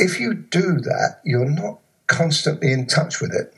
if 0.00 0.18
you 0.18 0.34
do 0.34 0.78
that, 0.80 1.20
you're 1.24 1.48
not 1.48 1.78
constantly 2.06 2.72
in 2.72 2.86
touch 2.86 3.20
with 3.20 3.32
it. 3.34 3.54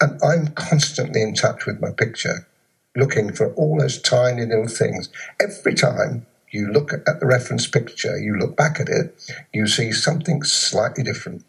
And 0.00 0.20
I'm 0.22 0.48
constantly 0.48 1.22
in 1.22 1.34
touch 1.34 1.64
with 1.64 1.80
my 1.80 1.90
picture, 1.92 2.46
looking 2.96 3.32
for 3.32 3.54
all 3.54 3.78
those 3.78 4.00
tiny 4.02 4.44
little 4.44 4.66
things. 4.66 5.08
Every 5.40 5.74
time 5.74 6.26
you 6.50 6.72
look 6.72 6.92
at 6.92 7.20
the 7.20 7.26
reference 7.26 7.68
picture, 7.68 8.18
you 8.18 8.36
look 8.36 8.56
back 8.56 8.80
at 8.80 8.88
it, 8.88 9.14
you 9.52 9.66
see 9.66 9.92
something 9.92 10.42
slightly 10.42 11.04
different. 11.04 11.44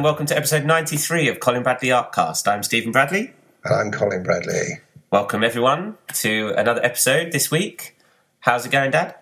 And 0.00 0.04
welcome 0.06 0.24
to 0.24 0.34
episode 0.34 0.64
93 0.64 1.28
of 1.28 1.40
Colin 1.40 1.62
Bradley 1.62 1.90
Artcast. 1.90 2.48
I'm 2.48 2.62
Stephen 2.62 2.90
Bradley. 2.90 3.34
And 3.64 3.74
I'm 3.74 3.90
Colin 3.92 4.22
Bradley. 4.22 4.78
Welcome 5.12 5.44
everyone 5.44 5.98
to 6.14 6.54
another 6.56 6.82
episode 6.82 7.32
this 7.32 7.50
week. 7.50 7.98
How's 8.38 8.64
it 8.64 8.72
going, 8.72 8.92
Dad? 8.92 9.14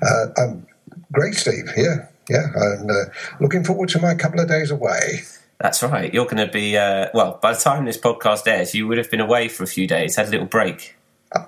Uh, 0.00 0.26
I'm 0.36 0.64
great, 1.10 1.34
Steve. 1.34 1.72
Yeah, 1.76 2.06
yeah. 2.30 2.52
I'm 2.54 2.88
uh, 2.88 3.06
looking 3.40 3.64
forward 3.64 3.88
to 3.88 3.98
my 3.98 4.14
couple 4.14 4.38
of 4.38 4.46
days 4.46 4.70
away. 4.70 5.22
That's 5.58 5.82
right. 5.82 6.14
You're 6.14 6.26
going 6.26 6.36
to 6.36 6.52
be, 6.52 6.76
uh, 6.76 7.08
well, 7.12 7.40
by 7.42 7.54
the 7.54 7.58
time 7.58 7.84
this 7.84 7.98
podcast 7.98 8.46
airs, 8.46 8.76
you 8.76 8.86
would 8.86 8.98
have 8.98 9.10
been 9.10 9.20
away 9.20 9.48
for 9.48 9.64
a 9.64 9.66
few 9.66 9.88
days, 9.88 10.14
had 10.14 10.28
a 10.28 10.30
little 10.30 10.46
break. 10.46 10.94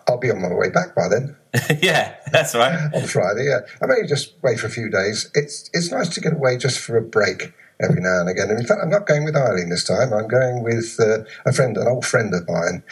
I'll 0.08 0.18
be 0.18 0.32
on 0.32 0.42
my 0.42 0.52
way 0.52 0.70
back 0.70 0.96
by 0.96 1.06
then. 1.08 1.36
yeah, 1.80 2.16
that's 2.32 2.56
right. 2.56 2.92
on 2.92 3.06
Friday, 3.06 3.44
yeah. 3.44 3.60
I 3.80 3.86
may 3.86 4.04
just 4.08 4.34
wait 4.42 4.58
for 4.58 4.66
a 4.66 4.70
few 4.70 4.90
days. 4.90 5.30
It's 5.34 5.70
it's 5.72 5.92
nice 5.92 6.08
to 6.08 6.20
get 6.20 6.32
away 6.32 6.56
just 6.56 6.80
for 6.80 6.96
a 6.96 7.02
break 7.02 7.52
every 7.80 8.00
now 8.00 8.20
and 8.20 8.28
again. 8.28 8.50
And 8.50 8.58
in 8.58 8.66
fact, 8.66 8.80
I'm 8.82 8.90
not 8.90 9.06
going 9.06 9.24
with 9.24 9.36
Eileen 9.36 9.68
this 9.68 9.84
time. 9.84 10.12
I'm 10.12 10.28
going 10.28 10.62
with 10.62 10.96
uh, 10.98 11.24
a 11.46 11.52
friend, 11.52 11.76
an 11.76 11.86
old 11.86 12.04
friend 12.04 12.32
of 12.34 12.48
mine. 12.48 12.82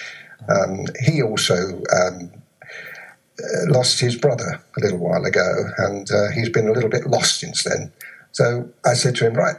Um, 0.48 0.87
he 1.05 1.23
also 1.23 1.83
um, 1.93 2.31
uh, 3.39 3.73
lost 3.73 4.01
his 4.01 4.17
brother 4.17 4.61
a 4.77 4.81
little 4.81 4.98
while 4.98 5.25
ago, 5.25 5.65
and 5.78 6.11
uh, 6.11 6.31
he's 6.34 6.48
been 6.48 6.69
a 6.69 6.73
little 6.73 6.91
bit 6.91 7.06
lost 7.06 7.41
since 7.41 7.65
then. 7.65 7.93
So 8.33 8.69
I 8.84 8.95
said 8.95 9.17
to 9.17 9.27
him, 9.27 9.34
right, 9.34 9.56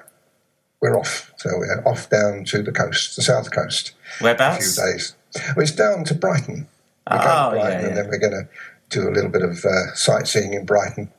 we're 0.81 0.97
off. 0.97 1.33
So 1.37 1.49
we're 1.57 1.83
off 1.85 2.09
down 2.09 2.45
to 2.45 2.61
the 2.61 2.71
coast, 2.71 3.15
the 3.15 3.21
south 3.21 3.51
coast. 3.51 3.93
Whereabouts? 4.21 4.77
A 4.77 4.81
few 4.81 4.93
days. 4.93 5.15
Well, 5.55 5.63
it's 5.63 5.71
down 5.71 6.03
to 6.05 6.13
Brighton. 6.13 6.67
We're 7.09 7.17
oh, 7.17 7.49
Brighton, 7.51 7.57
yeah, 7.57 7.69
yeah. 7.69 7.87
and 7.87 7.97
then 7.97 8.07
we're 8.07 8.19
going 8.19 8.33
to 8.33 8.47
do 8.89 9.09
a 9.09 9.11
little 9.11 9.29
bit 9.29 9.41
of 9.41 9.63
uh, 9.65 9.93
sightseeing 9.93 10.53
in 10.53 10.65
Brighton 10.65 11.11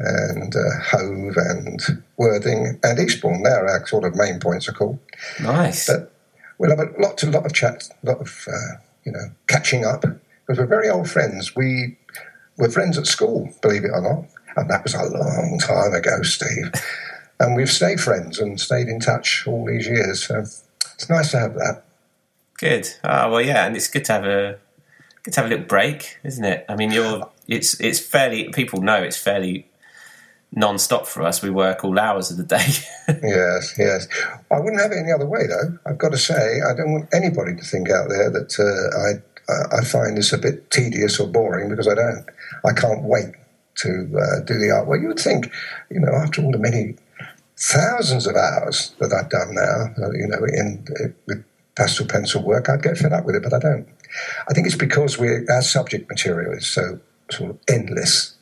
and 0.00 0.54
uh, 0.56 0.80
Hove 0.82 1.36
and 1.36 2.02
Worthing 2.16 2.78
and 2.82 2.98
Eastbourne. 2.98 3.42
They're 3.42 3.68
our 3.68 3.86
sort 3.86 4.04
of 4.04 4.16
main 4.16 4.40
points 4.40 4.68
of 4.68 4.74
call. 4.74 4.98
Nice. 5.40 5.86
But 5.86 6.12
we'll 6.58 6.70
have 6.70 6.80
a 6.80 7.00
lot, 7.00 7.22
a 7.22 7.30
lot 7.30 7.46
of 7.46 7.52
chat, 7.52 7.88
a 8.02 8.06
lot 8.06 8.20
of 8.20 8.46
uh, 8.48 8.80
you 9.04 9.12
know 9.12 9.30
catching 9.46 9.84
up 9.84 10.02
because 10.02 10.58
we're 10.58 10.66
very 10.66 10.88
old 10.88 11.10
friends. 11.10 11.54
We 11.54 11.96
were 12.56 12.70
friends 12.70 12.98
at 12.98 13.06
school, 13.06 13.52
believe 13.62 13.84
it 13.84 13.90
or 13.92 14.00
not, 14.00 14.24
and 14.56 14.70
that 14.70 14.82
was 14.82 14.94
a 14.94 15.04
long 15.04 15.58
time 15.60 15.94
ago, 15.94 16.22
Steve. 16.22 16.72
and 17.40 17.56
we've 17.56 17.70
stayed 17.70 18.00
friends 18.00 18.38
and 18.38 18.60
stayed 18.60 18.88
in 18.88 19.00
touch 19.00 19.44
all 19.46 19.66
these 19.66 19.86
years. 19.86 20.26
So 20.26 20.38
it's 20.38 21.08
nice 21.08 21.30
to 21.32 21.38
have 21.38 21.54
that. 21.54 21.84
Good. 22.58 22.88
Oh, 23.02 23.30
well, 23.30 23.40
yeah, 23.40 23.66
and 23.66 23.74
it's 23.74 23.88
good 23.88 24.04
to 24.06 24.12
have 24.12 24.24
a 24.24 24.58
good 25.22 25.32
to 25.34 25.40
have 25.40 25.46
a 25.46 25.50
little 25.50 25.66
break, 25.66 26.18
isn't 26.22 26.44
it? 26.44 26.64
I 26.68 26.76
mean, 26.76 26.90
you're 26.90 27.28
it's 27.48 27.80
it's 27.80 27.98
fairly 27.98 28.50
people 28.50 28.82
know 28.82 29.02
it's 29.02 29.16
fairly 29.16 29.66
non-stop 30.52 31.06
for 31.06 31.22
us. 31.22 31.42
We 31.42 31.50
work 31.50 31.84
all 31.84 31.98
hours 31.98 32.30
of 32.30 32.36
the 32.36 32.42
day. 32.42 32.66
yes, 33.22 33.74
yes. 33.78 34.08
I 34.50 34.58
wouldn't 34.58 34.82
have 34.82 34.92
it 34.92 34.98
any 34.98 35.12
other 35.12 35.26
way, 35.26 35.46
though. 35.46 35.78
I've 35.86 35.98
got 35.98 36.10
to 36.10 36.18
say, 36.18 36.58
I 36.68 36.74
don't 36.74 36.92
want 36.92 37.08
anybody 37.12 37.54
to 37.54 37.62
think 37.62 37.88
out 37.88 38.08
there 38.08 38.30
that 38.30 38.58
uh, 38.58 38.98
I 38.98 39.22
I 39.72 39.84
find 39.84 40.16
this 40.16 40.32
a 40.32 40.38
bit 40.38 40.70
tedious 40.70 41.18
or 41.18 41.26
boring 41.26 41.68
because 41.68 41.88
I 41.88 41.94
don't. 41.94 42.26
I 42.64 42.72
can't 42.72 43.02
wait 43.02 43.34
to 43.76 43.88
uh, 43.88 44.44
do 44.44 44.58
the 44.58 44.70
art. 44.70 44.86
Well, 44.86 45.00
you 45.00 45.08
would 45.08 45.18
think, 45.18 45.50
you 45.90 46.00
know, 46.00 46.12
after 46.14 46.42
all 46.42 46.52
the 46.52 46.58
many 46.58 46.96
thousands 47.56 48.26
of 48.26 48.36
hours 48.36 48.94
that 48.98 49.12
I've 49.12 49.30
done 49.30 49.54
now, 49.54 50.04
uh, 50.04 50.10
you 50.12 50.26
know, 50.26 50.44
in, 50.44 50.84
in 51.00 51.14
with 51.26 51.44
pastel 51.76 52.06
pencil 52.06 52.42
work, 52.42 52.68
I'd 52.68 52.82
get 52.82 52.98
fed 52.98 53.12
up 53.12 53.24
with 53.24 53.36
it, 53.36 53.42
but 53.42 53.54
I 53.54 53.58
don't. 53.58 53.88
I 54.48 54.52
think 54.52 54.66
it's 54.66 54.76
because 54.76 55.18
we 55.18 55.46
our 55.48 55.62
subject 55.62 56.08
material 56.08 56.52
is 56.52 56.66
so 56.66 57.00
sort 57.30 57.50
of 57.50 57.58
endless 57.68 58.36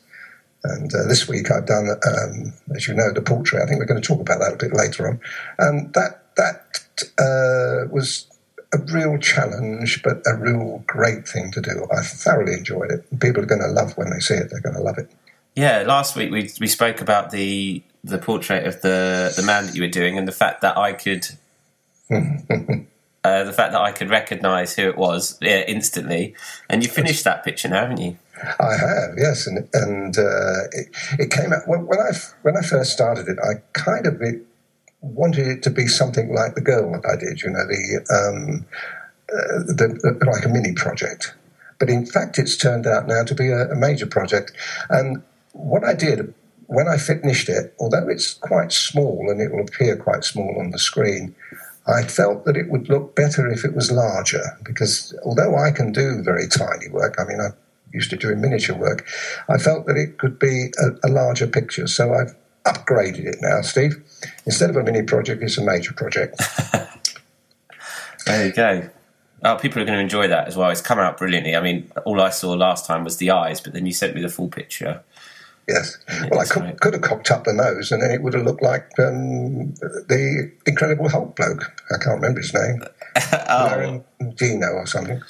and 0.63 0.93
uh, 0.93 1.07
this 1.07 1.27
week 1.27 1.51
I've 1.51 1.65
done, 1.65 1.89
um, 1.89 2.53
as 2.75 2.87
you 2.87 2.93
know, 2.93 3.11
the 3.13 3.21
portrait. 3.21 3.63
I 3.63 3.65
think 3.65 3.79
we're 3.79 3.85
going 3.85 4.01
to 4.01 4.07
talk 4.07 4.19
about 4.19 4.39
that 4.39 4.53
a 4.53 4.57
bit 4.57 4.73
later 4.73 5.07
on. 5.07 5.21
And 5.57 5.93
that 5.93 6.23
that 6.35 6.83
uh, 7.17 7.87
was 7.91 8.27
a 8.73 8.77
real 8.93 9.17
challenge, 9.17 10.03
but 10.03 10.21
a 10.25 10.35
real 10.35 10.83
great 10.85 11.27
thing 11.27 11.51
to 11.51 11.61
do. 11.61 11.87
I 11.91 12.01
thoroughly 12.01 12.53
enjoyed 12.53 12.91
it. 12.91 13.19
People 13.19 13.43
are 13.43 13.47
going 13.47 13.61
to 13.61 13.67
love 13.67 13.97
when 13.97 14.09
they 14.09 14.19
see 14.19 14.35
it. 14.35 14.49
They're 14.49 14.61
going 14.61 14.75
to 14.75 14.81
love 14.81 14.97
it. 14.97 15.09
Yeah, 15.55 15.83
last 15.85 16.15
week 16.15 16.31
we 16.31 16.51
we 16.59 16.67
spoke 16.67 17.01
about 17.01 17.31
the 17.31 17.81
the 18.03 18.17
portrait 18.17 18.67
of 18.67 18.81
the 18.81 19.33
the 19.35 19.43
man 19.43 19.65
that 19.65 19.75
you 19.75 19.81
were 19.81 19.89
doing, 19.89 20.17
and 20.17 20.27
the 20.27 20.33
fact 20.33 20.61
that 20.61 20.77
I 20.77 20.93
could. 20.93 21.27
uh, 22.11 23.43
the 23.43 23.53
fact 23.53 23.73
that 23.73 23.81
I 23.81 23.91
could 23.91 24.09
recognise 24.09 24.75
who 24.75 24.89
it 24.89 24.97
was 24.97 25.37
yeah, 25.41 25.63
instantly, 25.67 26.35
and 26.69 26.83
you 26.83 26.89
finished 26.89 27.23
that 27.23 27.43
picture 27.43 27.67
now, 27.69 27.81
haven't 27.81 28.01
you? 28.01 28.17
I 28.59 28.77
have, 28.77 29.15
yes, 29.17 29.47
and 29.47 29.67
and 29.73 30.17
uh, 30.17 30.63
it, 30.71 30.87
it, 31.19 31.31
came 31.31 31.53
out 31.53 31.67
when, 31.67 31.85
when, 31.85 31.99
I 31.99 32.11
when 32.41 32.57
I 32.57 32.61
first 32.61 32.91
started 32.91 33.27
it. 33.27 33.37
I 33.39 33.61
kind 33.73 34.05
of 34.05 34.21
it, 34.21 34.45
wanted 35.01 35.47
it 35.47 35.63
to 35.63 35.69
be 35.69 35.87
something 35.87 36.33
like 36.33 36.55
the 36.55 36.61
girl 36.61 36.91
that 36.91 37.05
I 37.05 37.15
did, 37.15 37.41
you 37.41 37.49
know, 37.49 37.65
the, 37.65 38.05
um, 38.09 38.65
uh, 39.31 39.59
the, 39.65 40.17
the, 40.19 40.25
like 40.25 40.45
a 40.45 40.49
mini 40.49 40.73
project. 40.73 41.33
But 41.79 41.89
in 41.89 42.05
fact, 42.05 42.37
it's 42.37 42.57
turned 42.57 42.85
out 42.85 43.07
now 43.07 43.23
to 43.23 43.33
be 43.33 43.49
a, 43.49 43.71
a 43.71 43.75
major 43.75 44.05
project. 44.05 44.51
And 44.89 45.23
what 45.53 45.83
I 45.83 45.93
did 45.93 46.33
when 46.69 46.87
I 46.87 46.97
finished 46.97 47.49
it, 47.49 47.73
although 47.79 48.07
it's 48.07 48.35
quite 48.35 48.71
small 48.71 49.27
and 49.31 49.41
it 49.41 49.51
will 49.51 49.61
appear 49.61 49.97
quite 49.97 50.23
small 50.23 50.59
on 50.59 50.69
the 50.69 50.77
screen, 50.77 51.33
I 51.87 52.03
felt 52.03 52.45
that 52.45 52.55
it 52.55 52.69
would 52.69 52.89
look 52.89 53.15
better 53.15 53.47
if 53.47 53.65
it 53.65 53.73
was 53.73 53.91
larger 53.91 54.43
because 54.63 55.15
although 55.25 55.57
I 55.57 55.71
can 55.71 55.91
do 55.91 56.21
very 56.21 56.47
tiny 56.47 56.89
work, 56.91 57.15
I 57.17 57.23
mean, 57.23 57.41
I 57.41 57.49
used 57.93 58.09
to 58.11 58.15
doing 58.15 58.41
miniature 58.41 58.75
work, 58.75 59.07
I 59.47 59.57
felt 59.57 59.85
that 59.87 59.97
it 59.97 60.17
could 60.17 60.39
be 60.39 60.71
a, 60.79 61.07
a 61.07 61.09
larger 61.09 61.47
picture. 61.47 61.87
So 61.87 62.13
I've 62.13 62.35
upgraded 62.65 63.25
it 63.25 63.37
now, 63.41 63.61
Steve. 63.61 64.03
Instead 64.45 64.69
of 64.69 64.75
a 64.75 64.83
mini 64.83 65.03
project, 65.03 65.41
it's 65.43 65.57
a 65.57 65.63
major 65.63 65.93
project. 65.93 66.41
there 68.25 68.47
you 68.47 68.53
go. 68.53 68.89
Oh, 69.43 69.55
people 69.55 69.81
are 69.81 69.85
going 69.85 69.97
to 69.97 70.03
enjoy 70.03 70.27
that 70.27 70.47
as 70.47 70.57
well. 70.57 70.69
It's 70.69 70.81
come 70.81 70.99
out 70.99 71.17
brilliantly. 71.17 71.55
I 71.55 71.61
mean, 71.61 71.89
all 72.05 72.19
I 72.21 72.29
saw 72.29 72.51
last 72.51 72.85
time 72.85 73.03
was 73.05 73.17
the 73.17 73.31
eyes, 73.31 73.61
but 73.61 73.73
then 73.73 73.85
you 73.85 73.93
sent 73.93 74.13
me 74.13 74.21
the 74.21 74.29
full 74.29 74.49
picture. 74.49 75.01
Yes. 75.67 75.97
Well, 76.29 76.39
I 76.39 76.45
could, 76.45 76.79
could, 76.81 76.93
have 76.93 77.03
cocked 77.03 77.29
up 77.29 77.43
the 77.43 77.53
nose, 77.53 77.91
and 77.91 78.01
then 78.01 78.09
it 78.09 78.23
would 78.23 78.33
have 78.33 78.43
looked 78.43 78.63
like 78.63 78.89
um, 78.97 79.75
the 79.75 80.51
Incredible 80.65 81.07
Hulk 81.09 81.35
bloke. 81.35 81.71
I 81.91 82.03
can't 82.03 82.15
remember 82.15 82.41
his 82.41 82.53
name. 82.53 82.81
oh. 83.49 84.03
Dino 84.35 84.67
or 84.67 84.87
something. 84.87 85.21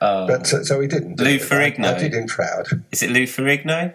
Um, 0.00 0.26
but 0.26 0.46
so 0.46 0.80
he 0.80 0.88
didn't. 0.88 1.18
Lou 1.20 1.38
Ferrigno. 1.38 1.86
I, 1.86 1.96
I, 1.96 1.98
did 1.98 2.14
him 2.14 2.26
proud. 2.26 2.66
Is 2.92 3.02
it 3.02 3.10
Lou 3.10 3.24
Ferrigno? 3.24 3.94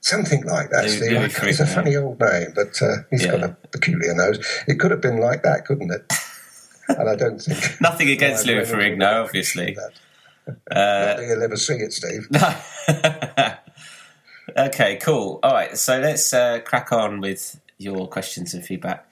Something 0.00 0.44
like 0.44 0.70
that. 0.70 0.84
Lou, 0.84 0.88
Steve. 0.88 1.12
Lou 1.12 1.48
it's 1.48 1.60
a 1.60 1.66
funny 1.66 1.96
old 1.96 2.20
name, 2.20 2.52
but 2.54 2.80
uh, 2.82 2.96
he's 3.10 3.24
yeah. 3.24 3.32
got 3.32 3.44
a 3.44 3.56
peculiar 3.72 4.14
nose. 4.14 4.38
It 4.66 4.78
could 4.78 4.90
have 4.90 5.00
been 5.00 5.18
like 5.20 5.42
that, 5.42 5.64
couldn't 5.66 5.90
it? 5.92 6.12
and 6.88 7.08
I 7.08 7.16
don't 7.16 7.40
think. 7.40 7.80
Nothing 7.80 8.10
against 8.10 8.46
Lou 8.46 8.60
Ferrigno, 8.62 9.24
obviously. 9.24 9.76
Uh, 10.70 11.14
you'll 11.20 11.42
ever 11.42 11.58
see 11.58 11.74
it, 11.74 11.92
Steve. 11.92 12.26
okay, 14.56 14.96
cool. 14.96 15.38
All 15.42 15.52
right, 15.52 15.76
so 15.76 16.00
let's 16.00 16.32
uh, 16.32 16.60
crack 16.60 16.90
on 16.90 17.20
with 17.20 17.60
your 17.76 18.08
questions 18.08 18.54
and 18.54 18.64
feedback. 18.64 19.06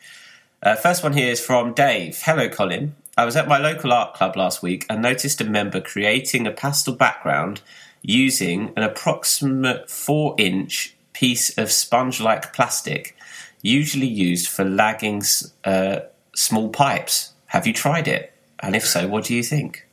Uh, 0.62 0.76
first 0.76 1.02
one 1.02 1.12
here 1.12 1.30
is 1.30 1.40
from 1.40 1.74
Dave. 1.74 2.18
Hello, 2.22 2.48
Colin. 2.48 2.94
I 3.16 3.24
was 3.24 3.36
at 3.36 3.48
my 3.48 3.58
local 3.58 3.92
art 3.92 4.14
club 4.14 4.36
last 4.36 4.62
week 4.62 4.84
and 4.90 5.00
noticed 5.00 5.40
a 5.40 5.44
member 5.44 5.80
creating 5.80 6.46
a 6.46 6.50
pastel 6.50 6.94
background 6.94 7.62
using 8.02 8.72
an 8.76 8.82
approximate 8.82 9.90
4 9.90 10.34
inch 10.38 10.94
piece 11.14 11.56
of 11.56 11.72
sponge 11.72 12.20
like 12.20 12.52
plastic, 12.52 13.16
usually 13.62 14.06
used 14.06 14.48
for 14.48 14.64
lagging 14.64 15.22
uh, 15.64 16.00
small 16.34 16.68
pipes. 16.68 17.32
Have 17.46 17.66
you 17.66 17.72
tried 17.72 18.06
it? 18.06 18.34
And 18.60 18.76
if 18.76 18.86
so, 18.86 19.08
what 19.08 19.24
do 19.24 19.34
you 19.34 19.42
think? 19.42 19.86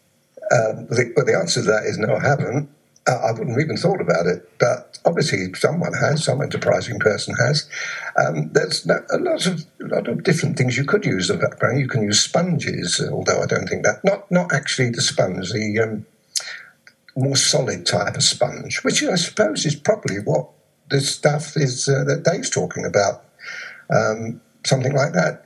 Um, 0.52 0.88
well, 0.90 1.26
the 1.26 1.38
answer 1.40 1.62
to 1.62 1.68
that 1.68 1.84
is 1.86 1.98
no, 1.98 2.16
I 2.16 2.28
haven't. 2.28 2.70
Uh, 3.06 3.16
I 3.16 3.32
wouldn't 3.32 3.52
have 3.52 3.60
even 3.60 3.76
thought 3.76 4.00
about 4.00 4.28
it, 4.28 4.50
but 4.60 4.98
obviously 5.04 5.54
someone 5.56 5.94
has, 5.94 6.24
some 6.24 6.42
enterprising 6.42 7.00
person 7.00 7.36
has. 7.36 7.68
Um, 8.18 8.50
there's 8.54 8.86
a 8.86 9.18
lot 9.18 9.46
of 9.46 9.66
a 9.82 9.88
lot 9.88 10.08
of 10.08 10.24
different 10.24 10.58
things 10.58 10.78
you 10.78 10.86
could 10.86 11.06
use 11.06 11.28
the 11.28 11.36
background. 11.36 11.80
You 11.80 11.90
can 11.90 12.04
use 12.04 12.22
sponges, 12.22 13.06
although 13.12 13.42
I 13.42 13.46
don't 13.46 13.68
think 13.68 13.84
that 13.84 14.04
not 14.06 14.32
not 14.32 14.54
actually 14.54 14.92
the 14.92 15.02
sponge, 15.02 15.52
the 15.52 15.80
um, 15.80 16.06
more 17.16 17.36
solid 17.36 17.86
type 17.86 18.16
of 18.16 18.24
sponge, 18.24 18.84
which 18.84 19.04
I 19.04 19.16
suppose 19.16 19.66
is 19.66 19.76
probably 19.76 20.18
what 20.20 20.50
the 20.90 21.02
stuff 21.02 21.58
is 21.58 21.90
uh, 21.90 22.04
that 22.06 22.24
Dave's 22.24 22.50
talking 22.50 22.86
about. 22.86 23.26
Um, 23.94 24.42
something 24.66 24.94
like 24.94 25.14
that. 25.14 25.46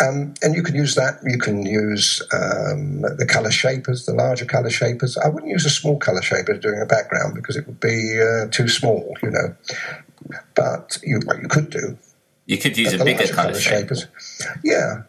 Um, 0.00 0.34
and 0.42 0.54
you 0.54 0.62
can 0.62 0.74
use 0.74 0.96
that. 0.96 1.20
You 1.24 1.38
can 1.38 1.64
use 1.64 2.20
um, 2.32 3.02
the 3.02 3.26
color 3.28 3.50
shapers, 3.50 4.06
the 4.06 4.12
larger 4.12 4.44
color 4.44 4.70
shapers. 4.70 5.16
I 5.16 5.28
wouldn't 5.28 5.52
use 5.52 5.64
a 5.64 5.70
small 5.70 5.98
color 5.98 6.22
shaper 6.22 6.54
doing 6.54 6.80
a 6.80 6.86
background 6.86 7.34
because 7.34 7.56
it 7.56 7.66
would 7.66 7.78
be 7.78 8.20
uh, 8.20 8.48
too 8.50 8.66
small, 8.66 9.16
you 9.22 9.30
know. 9.30 9.54
But 10.54 10.98
you, 11.04 11.20
what 11.24 11.40
you 11.40 11.48
could 11.48 11.70
do. 11.70 11.96
You 12.46 12.58
could 12.58 12.76
use 12.76 12.92
a 12.92 13.04
bigger 13.04 13.32
color, 13.32 13.54
shapers. 13.54 14.06
Yeah. 14.64 15.02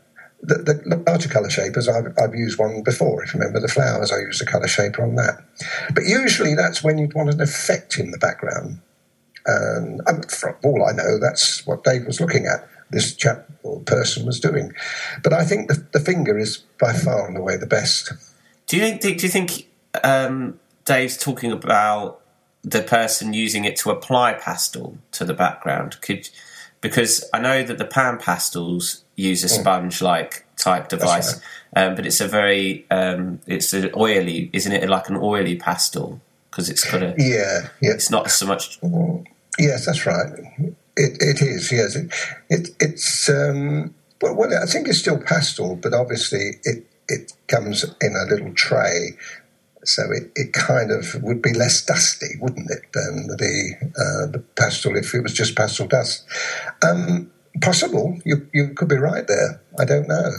The, 0.43 0.55
the, 0.85 1.03
larger 1.07 1.29
colour 1.29 1.49
shapers, 1.49 1.89
I've, 1.89 2.13
I've 2.19 2.35
used 2.35 2.59
one 2.59 2.83
before. 2.83 3.23
If 3.23 3.33
you 3.33 3.39
remember 3.39 3.59
the 3.59 3.67
flowers, 3.67 4.11
I 4.11 4.19
used 4.19 4.41
a 4.41 4.45
colour 4.45 4.67
shaper 4.67 5.01
on 5.03 5.15
that. 5.15 5.43
But 5.95 6.03
usually 6.05 6.53
that's 6.53 6.83
when 6.83 6.99
you'd 6.99 7.15
want 7.15 7.33
an 7.33 7.41
effect 7.41 7.97
in 7.97 8.11
the 8.11 8.19
background. 8.19 8.79
And 9.47 10.01
um, 10.07 10.21
from 10.23 10.55
all 10.63 10.85
I 10.85 10.91
know, 10.91 11.17
that's 11.19 11.65
what 11.65 11.83
Dave 11.83 12.05
was 12.05 12.21
looking 12.21 12.45
at 12.45 12.67
this 12.89 13.15
chap 13.15 13.49
or 13.63 13.79
person 13.81 14.25
was 14.25 14.39
doing. 14.39 14.73
But 15.23 15.33
I 15.33 15.43
think 15.43 15.67
the, 15.67 15.85
the 15.91 15.99
finger 15.99 16.37
is 16.37 16.57
by 16.79 16.93
far 16.93 17.27
and 17.27 17.37
away 17.37 17.57
the 17.57 17.65
best. 17.65 18.13
Do 18.67 18.77
you 18.77 18.83
think? 18.83 19.01
Do 19.01 19.25
you 19.25 19.29
think 19.29 19.67
um, 20.03 20.59
Dave's 20.85 21.17
talking 21.17 21.51
about 21.51 22.21
the 22.63 22.81
person 22.81 23.33
using 23.33 23.65
it 23.65 23.75
to 23.77 23.91
apply 23.91 24.33
pastel 24.33 24.97
to 25.13 25.25
the 25.25 25.33
background? 25.33 25.99
Could 26.01 26.29
because 26.81 27.27
I 27.33 27.39
know 27.39 27.63
that 27.63 27.77
the 27.77 27.85
pan 27.85 28.17
pastels 28.17 29.03
use 29.15 29.43
a 29.43 29.47
hmm. 29.47 29.61
sponge-like 29.61 30.45
type 30.57 30.89
device, 30.89 31.41
right. 31.75 31.87
um, 31.87 31.95
but 31.95 32.05
it's 32.05 32.21
a 32.21 32.27
very 32.27 32.85
um, 32.91 33.39
it's 33.47 33.73
an 33.73 33.91
oily, 33.95 34.49
isn't 34.53 34.71
it? 34.71 34.89
Like 34.89 35.09
an 35.09 35.17
oily 35.17 35.55
pastel 35.55 36.21
because 36.49 36.69
it's 36.69 36.89
got 36.89 37.03
a 37.03 37.15
yeah, 37.17 37.69
yeah. 37.81 37.91
It's 37.91 38.09
not 38.09 38.29
so 38.31 38.45
much. 38.45 38.79
Yes, 39.57 39.85
that's 39.85 40.05
right. 40.05 40.75
It, 40.97 41.17
it 41.21 41.41
is, 41.41 41.71
yes. 41.71 41.95
It, 41.95 42.13
it 42.49 42.69
it's 42.79 43.29
um, 43.29 43.93
well, 44.21 44.35
well, 44.35 44.51
I 44.61 44.65
think 44.65 44.87
it's 44.87 44.99
still 44.99 45.17
pastel, 45.17 45.75
but 45.75 45.93
obviously 45.93 46.57
it 46.63 46.87
it 47.07 47.33
comes 47.47 47.83
in 48.01 48.15
a 48.15 48.33
little 48.33 48.53
tray, 48.53 49.17
so 49.83 50.03
it, 50.11 50.31
it 50.35 50.53
kind 50.53 50.91
of 50.91 51.21
would 51.21 51.41
be 51.41 51.53
less 51.53 51.85
dusty, 51.85 52.35
wouldn't 52.39 52.71
it, 52.71 52.83
than 52.93 53.27
the 53.27 53.75
uh, 53.83 54.31
the 54.31 54.39
pastel 54.55 54.95
if 54.95 55.13
it 55.13 55.21
was 55.21 55.33
just 55.33 55.55
pastel 55.55 55.87
dust. 55.87 56.25
Um, 56.81 57.31
possible, 57.61 58.17
you 58.25 58.47
you 58.53 58.69
could 58.69 58.87
be 58.87 58.95
right 58.95 59.27
there. 59.27 59.61
I 59.77 59.85
don't 59.85 60.07
know, 60.07 60.31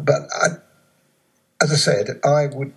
but 0.00 0.22
I, 0.42 0.48
as 1.62 1.72
I 1.72 1.76
said, 1.76 2.20
I 2.24 2.46
would 2.46 2.72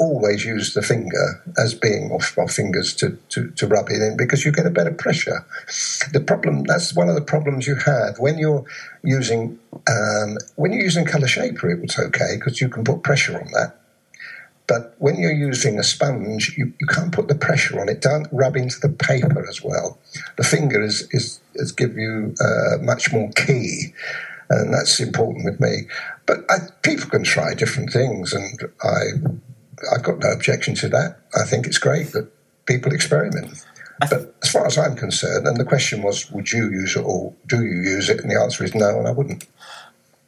always 0.00 0.46
use 0.46 0.72
the 0.72 0.80
finger 0.82 1.42
as 1.58 1.74
being 1.74 2.10
off 2.10 2.36
our 2.38 2.48
fingers 2.48 2.94
to, 2.94 3.16
to, 3.28 3.50
to 3.50 3.66
rub 3.66 3.90
it 3.90 4.00
in 4.00 4.16
because 4.16 4.44
you 4.44 4.50
get 4.50 4.66
a 4.66 4.70
better 4.70 4.92
pressure. 4.92 5.44
The 6.12 6.20
problem 6.20 6.64
that's 6.64 6.96
one 6.96 7.10
of 7.10 7.14
the 7.14 7.20
problems 7.20 7.66
you 7.66 7.76
have 7.76 8.18
when 8.18 8.38
you're 8.38 8.64
using 9.04 9.58
um, 9.88 10.38
when 10.56 10.72
you're 10.72 10.82
using 10.82 11.04
color 11.04 11.28
shaper, 11.28 11.70
it 11.70 11.82
was 11.82 11.98
okay 11.98 12.36
because 12.36 12.60
you 12.60 12.70
can 12.70 12.82
put 12.82 13.02
pressure 13.02 13.36
on 13.36 13.46
that. 13.52 13.76
But 14.66 14.94
when 14.98 15.18
you're 15.18 15.32
using 15.32 15.78
a 15.78 15.82
sponge, 15.82 16.54
you, 16.56 16.72
you 16.80 16.86
can't 16.86 17.12
put 17.12 17.26
the 17.26 17.34
pressure 17.34 17.80
on 17.80 17.88
it. 17.88 18.00
Don't 18.00 18.28
rub 18.30 18.56
into 18.56 18.78
the 18.80 18.88
paper 18.88 19.44
as 19.48 19.62
well. 19.62 19.98
The 20.38 20.44
finger 20.44 20.80
is 20.80 21.06
is, 21.10 21.40
is 21.56 21.72
give 21.72 21.98
you 21.98 22.34
uh, 22.40 22.78
much 22.80 23.12
more 23.12 23.30
key, 23.32 23.92
and 24.48 24.72
that's 24.72 24.98
important 24.98 25.44
with 25.44 25.60
me. 25.60 25.88
But 26.24 26.38
I, 26.48 26.58
people 26.82 27.10
can 27.10 27.24
try 27.24 27.52
different 27.52 27.92
things, 27.92 28.32
and 28.32 28.60
I 28.82 29.00
I've 29.92 30.02
got 30.02 30.18
no 30.18 30.30
objection 30.30 30.74
to 30.76 30.88
that. 30.88 31.18
I 31.34 31.44
think 31.44 31.66
it's 31.66 31.78
great 31.78 32.12
that 32.12 32.30
people 32.66 32.92
experiment. 32.92 33.64
But 34.08 34.34
as 34.42 34.50
far 34.50 34.66
as 34.66 34.78
I'm 34.78 34.96
concerned, 34.96 35.46
and 35.46 35.58
the 35.58 35.64
question 35.64 36.02
was, 36.02 36.30
would 36.30 36.50
you 36.50 36.70
use 36.70 36.96
it 36.96 37.02
or 37.04 37.34
do 37.46 37.64
you 37.64 37.82
use 37.82 38.08
it? 38.08 38.20
And 38.20 38.30
the 38.30 38.40
answer 38.40 38.64
is 38.64 38.74
no, 38.74 38.98
and 38.98 39.06
I 39.06 39.10
wouldn't. 39.10 39.46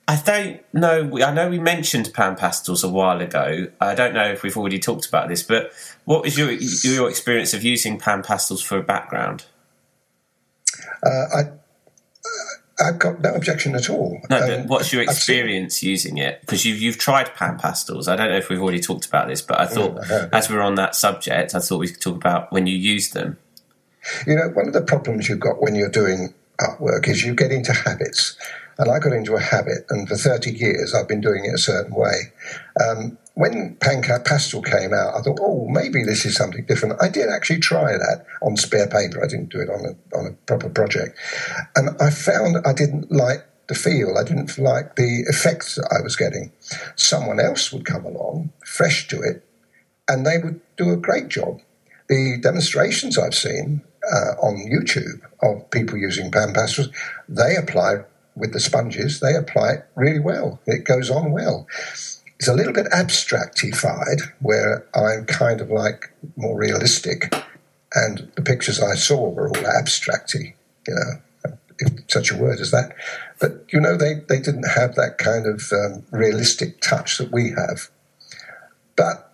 I 0.06 0.16
don't 0.16 0.60
know. 0.74 1.18
I 1.22 1.32
know 1.32 1.48
we 1.48 1.58
mentioned 1.58 2.12
pan 2.12 2.36
pastels 2.36 2.84
a 2.84 2.88
while 2.88 3.20
ago. 3.20 3.68
I 3.80 3.94
don't 3.94 4.12
know 4.12 4.24
if 4.24 4.42
we've 4.42 4.56
already 4.56 4.78
talked 4.78 5.06
about 5.06 5.28
this, 5.28 5.42
but 5.42 5.72
what 6.04 6.22
was 6.22 6.36
your 6.36 6.50
your 6.50 7.08
experience 7.08 7.54
of 7.54 7.62
using 7.62 7.98
pan 7.98 8.22
pastels 8.22 8.60
for 8.60 8.76
a 8.76 8.82
background? 8.82 9.46
Uh, 11.02 11.26
I 11.34 11.42
I've 12.82 12.98
got 12.98 13.20
no 13.20 13.34
objection 13.34 13.74
at 13.74 13.88
all. 13.88 14.20
No, 14.28 14.40
but 14.40 14.60
um, 14.60 14.66
what's 14.66 14.92
your 14.92 15.02
experience 15.02 15.76
seen... 15.76 15.90
using 15.90 16.18
it? 16.18 16.40
Because 16.40 16.64
you've 16.64 16.80
you've 16.80 16.98
tried 16.98 17.34
pan 17.34 17.58
pastels. 17.58 18.08
I 18.08 18.16
don't 18.16 18.30
know 18.30 18.36
if 18.36 18.48
we've 18.48 18.60
already 18.60 18.80
talked 18.80 19.06
about 19.06 19.28
this, 19.28 19.40
but 19.40 19.60
I 19.60 19.66
thought 19.66 19.98
as 20.32 20.50
we're 20.50 20.60
on 20.60 20.74
that 20.76 20.94
subject, 20.94 21.54
I 21.54 21.60
thought 21.60 21.78
we 21.78 21.88
could 21.88 22.00
talk 22.00 22.16
about 22.16 22.52
when 22.52 22.66
you 22.66 22.76
use 22.76 23.10
them. 23.10 23.38
You 24.26 24.34
know, 24.34 24.48
one 24.48 24.66
of 24.66 24.72
the 24.72 24.82
problems 24.82 25.28
you've 25.28 25.40
got 25.40 25.62
when 25.62 25.74
you're 25.74 25.88
doing 25.88 26.34
artwork 26.60 27.08
is 27.08 27.24
you 27.24 27.34
get 27.34 27.52
into 27.52 27.72
habits. 27.72 28.36
And 28.78 28.90
I 28.90 28.98
got 28.98 29.12
into 29.12 29.34
a 29.34 29.40
habit, 29.40 29.84
and 29.90 30.08
for 30.08 30.16
30 30.16 30.50
years 30.50 30.94
I've 30.94 31.06
been 31.06 31.20
doing 31.20 31.44
it 31.44 31.54
a 31.54 31.58
certain 31.58 31.94
way. 31.94 32.32
Um, 32.82 33.18
when 33.34 33.76
Panca 33.76 34.24
Pastel 34.24 34.62
came 34.62 34.92
out, 34.92 35.14
I 35.14 35.22
thought, 35.22 35.38
oh, 35.40 35.66
maybe 35.68 36.04
this 36.04 36.26
is 36.26 36.36
something 36.36 36.64
different. 36.66 37.00
I 37.00 37.08
did 37.08 37.28
actually 37.30 37.60
try 37.60 37.92
that 37.92 38.26
on 38.42 38.56
spare 38.56 38.86
paper. 38.86 39.24
I 39.24 39.28
didn't 39.28 39.48
do 39.48 39.60
it 39.60 39.70
on 39.70 39.86
a, 39.86 40.18
on 40.18 40.26
a 40.26 40.32
proper 40.46 40.68
project. 40.68 41.18
And 41.74 41.90
I 42.00 42.10
found 42.10 42.58
I 42.66 42.72
didn't 42.72 43.10
like 43.10 43.46
the 43.68 43.74
feel, 43.74 44.18
I 44.18 44.24
didn't 44.24 44.58
like 44.58 44.96
the 44.96 45.24
effects 45.28 45.76
that 45.76 45.88
I 45.90 46.02
was 46.02 46.16
getting. 46.16 46.52
Someone 46.96 47.40
else 47.40 47.72
would 47.72 47.86
come 47.86 48.04
along, 48.04 48.52
fresh 48.66 49.08
to 49.08 49.20
it, 49.20 49.44
and 50.08 50.26
they 50.26 50.38
would 50.38 50.60
do 50.76 50.90
a 50.90 50.96
great 50.96 51.28
job. 51.28 51.60
The 52.08 52.38
demonstrations 52.42 53.16
I've 53.16 53.34
seen 53.34 53.82
uh, 54.12 54.34
on 54.42 54.68
YouTube 54.70 55.22
of 55.42 55.70
people 55.70 55.96
using 55.96 56.30
pan 56.30 56.52
pastels, 56.52 56.90
they 57.28 57.56
apply 57.56 58.04
with 58.34 58.52
the 58.52 58.60
sponges, 58.60 59.20
they 59.20 59.34
apply 59.34 59.72
it 59.72 59.86
really 59.94 60.18
well. 60.18 60.60
It 60.66 60.84
goes 60.84 61.10
on 61.10 61.32
well. 61.32 61.66
It's 62.42 62.48
a 62.48 62.54
little 62.54 62.72
bit 62.72 62.86
abstractified, 62.86 64.20
where 64.40 64.84
I'm 64.96 65.26
kind 65.26 65.60
of 65.60 65.70
like 65.70 66.12
more 66.34 66.58
realistic, 66.58 67.32
and 67.94 68.32
the 68.34 68.42
pictures 68.42 68.82
I 68.82 68.96
saw 68.96 69.28
were 69.28 69.46
all 69.46 69.54
abstracty, 69.54 70.54
you 70.88 70.94
know, 70.94 71.54
if 71.78 71.92
such 72.08 72.32
a 72.32 72.36
word 72.36 72.58
as 72.58 72.72
that. 72.72 72.96
But 73.38 73.64
you 73.72 73.80
know, 73.80 73.96
they 73.96 74.14
they 74.28 74.40
didn't 74.40 74.68
have 74.68 74.96
that 74.96 75.18
kind 75.18 75.46
of 75.46 75.70
um, 75.72 76.04
realistic 76.10 76.80
touch 76.80 77.18
that 77.18 77.30
we 77.30 77.50
have. 77.50 77.88
But 78.96 79.32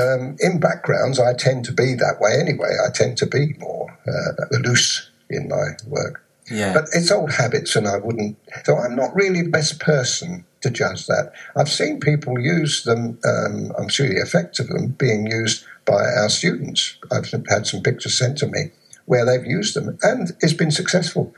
um, 0.00 0.36
in 0.38 0.60
backgrounds, 0.60 1.18
I 1.18 1.34
tend 1.34 1.64
to 1.64 1.72
be 1.72 1.94
that 1.94 2.18
way 2.20 2.38
anyway. 2.40 2.76
I 2.86 2.92
tend 2.92 3.18
to 3.18 3.26
be 3.26 3.54
more 3.58 3.98
uh, 4.06 4.56
loose 4.60 5.10
in 5.30 5.48
my 5.48 5.70
work. 5.84 6.24
Yeah. 6.48 6.74
But 6.74 6.84
it's 6.92 7.10
old 7.10 7.32
habits, 7.32 7.74
and 7.74 7.88
I 7.88 7.96
wouldn't. 7.96 8.38
So 8.66 8.76
I'm 8.76 8.94
not 8.94 9.16
really 9.16 9.42
the 9.42 9.50
best 9.50 9.80
person 9.80 10.44
to 10.62 10.70
judge 10.70 11.06
that. 11.06 11.32
I've 11.56 11.68
seen 11.68 12.00
people 12.00 12.38
use 12.38 12.84
them. 12.84 13.18
Um, 13.24 13.72
I'm 13.78 13.88
sure 13.88 14.08
the 14.08 14.20
effect 14.20 14.60
of 14.60 14.68
them 14.68 14.88
being 14.88 15.26
used 15.26 15.64
by 15.84 16.04
our 16.04 16.28
students. 16.28 16.96
I've 17.10 17.30
had 17.48 17.66
some 17.66 17.82
pictures 17.82 18.18
sent 18.18 18.38
to 18.38 18.46
me 18.46 18.70
where 19.06 19.24
they've 19.24 19.46
used 19.46 19.74
them, 19.74 19.98
and 20.02 20.30
it's 20.40 20.52
been 20.52 20.70
successful. 20.70 21.34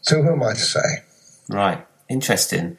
So 0.00 0.22
who 0.22 0.32
am 0.32 0.42
I 0.42 0.54
to 0.54 0.60
say? 0.60 1.02
Right. 1.48 1.86
Interesting. 2.08 2.78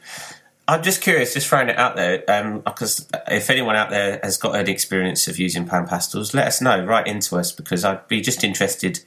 I'm 0.66 0.82
just 0.82 1.00
curious, 1.00 1.32
just 1.32 1.48
throwing 1.48 1.70
it 1.70 1.78
out 1.78 1.96
there, 1.96 2.18
because 2.64 3.06
um, 3.14 3.20
if 3.28 3.48
anyone 3.48 3.76
out 3.76 3.90
there 3.90 4.20
has 4.22 4.36
got 4.36 4.54
an 4.54 4.68
experience 4.68 5.26
of 5.26 5.38
using 5.38 5.66
pan 5.66 5.86
pastels, 5.86 6.34
let 6.34 6.46
us 6.46 6.60
know. 6.60 6.84
Write 6.84 7.06
into 7.06 7.36
us 7.36 7.52
because 7.52 7.84
I'd 7.84 8.06
be 8.08 8.20
just 8.20 8.44
interested 8.44 9.00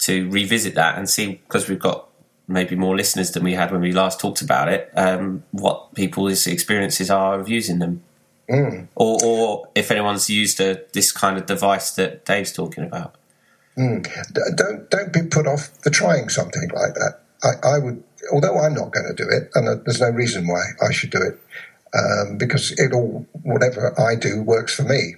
to 0.00 0.28
revisit 0.30 0.74
that 0.74 0.96
and 0.96 1.08
see 1.08 1.40
because 1.46 1.68
we've 1.68 1.80
got 1.80 2.08
maybe 2.48 2.76
more 2.76 2.96
listeners 2.96 3.30
than 3.32 3.42
we 3.44 3.54
had 3.54 3.70
when 3.70 3.80
we 3.80 3.92
last 3.92 4.20
talked 4.20 4.42
about 4.42 4.68
it. 4.68 4.90
Um, 4.96 5.42
what 5.50 5.94
people's 5.94 6.46
experiences 6.46 7.10
are 7.10 7.38
of 7.40 7.48
using 7.48 7.78
them, 7.78 8.02
mm. 8.48 8.86
or, 8.94 9.18
or 9.24 9.68
if 9.74 9.90
anyone's 9.90 10.30
used 10.30 10.60
a, 10.60 10.82
this 10.92 11.12
kind 11.12 11.36
of 11.36 11.46
device 11.46 11.90
that 11.92 12.24
Dave's 12.24 12.52
talking 12.52 12.84
about. 12.84 13.16
Mm. 13.76 14.08
Don't 14.56 14.88
don't 14.88 15.12
be 15.12 15.22
put 15.22 15.46
off 15.46 15.68
for 15.82 15.90
trying 15.90 16.28
something 16.28 16.70
like 16.74 16.94
that. 16.94 17.20
I, 17.42 17.74
I 17.74 17.78
would, 17.78 18.02
although 18.32 18.58
I'm 18.58 18.74
not 18.74 18.92
going 18.92 19.06
to 19.06 19.14
do 19.14 19.28
it, 19.28 19.50
and 19.54 19.84
there's 19.84 20.00
no 20.00 20.08
reason 20.08 20.46
why 20.46 20.62
I 20.86 20.92
should 20.92 21.10
do 21.10 21.18
it, 21.18 21.38
um, 21.94 22.38
because 22.38 22.72
it 22.72 22.94
all 22.94 23.26
whatever 23.42 23.98
I 24.00 24.14
do 24.14 24.42
works 24.42 24.74
for 24.74 24.84
me. 24.84 25.16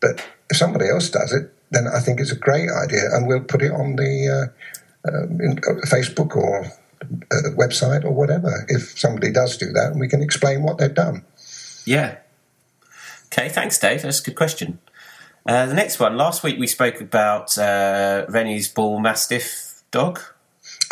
But 0.00 0.22
if 0.50 0.58
somebody 0.58 0.88
else 0.88 1.08
does 1.08 1.32
it, 1.32 1.50
then 1.70 1.86
I 1.86 2.00
think 2.00 2.20
it's 2.20 2.30
a 2.32 2.36
great 2.36 2.68
idea, 2.70 3.08
and 3.12 3.26
we'll 3.26 3.40
put 3.40 3.62
it 3.62 3.72
on 3.72 3.96
the 3.96 4.50
uh, 4.52 4.82
um, 5.06 5.40
in, 5.40 5.58
uh, 5.58 5.86
Facebook 5.86 6.36
or 6.36 6.64
uh, 6.64 7.50
website 7.56 8.04
or 8.04 8.12
whatever. 8.12 8.64
If 8.68 8.98
somebody 8.98 9.32
does 9.32 9.56
do 9.56 9.72
that, 9.72 9.92
and 9.92 10.00
we 10.00 10.08
can 10.08 10.22
explain 10.22 10.62
what 10.62 10.78
they've 10.78 10.94
done. 10.94 11.24
Yeah. 11.84 12.18
Okay. 13.26 13.48
Thanks, 13.48 13.78
Dave. 13.78 14.02
That's 14.02 14.20
a 14.20 14.24
good 14.24 14.36
question. 14.36 14.78
Uh, 15.46 15.66
the 15.66 15.74
next 15.74 16.00
one. 16.00 16.16
Last 16.16 16.42
week 16.42 16.58
we 16.58 16.66
spoke 16.66 17.00
about 17.00 17.56
uh, 17.58 18.24
Rennie's 18.28 18.68
bull 18.68 18.98
mastiff 18.98 19.82
dog. 19.90 20.20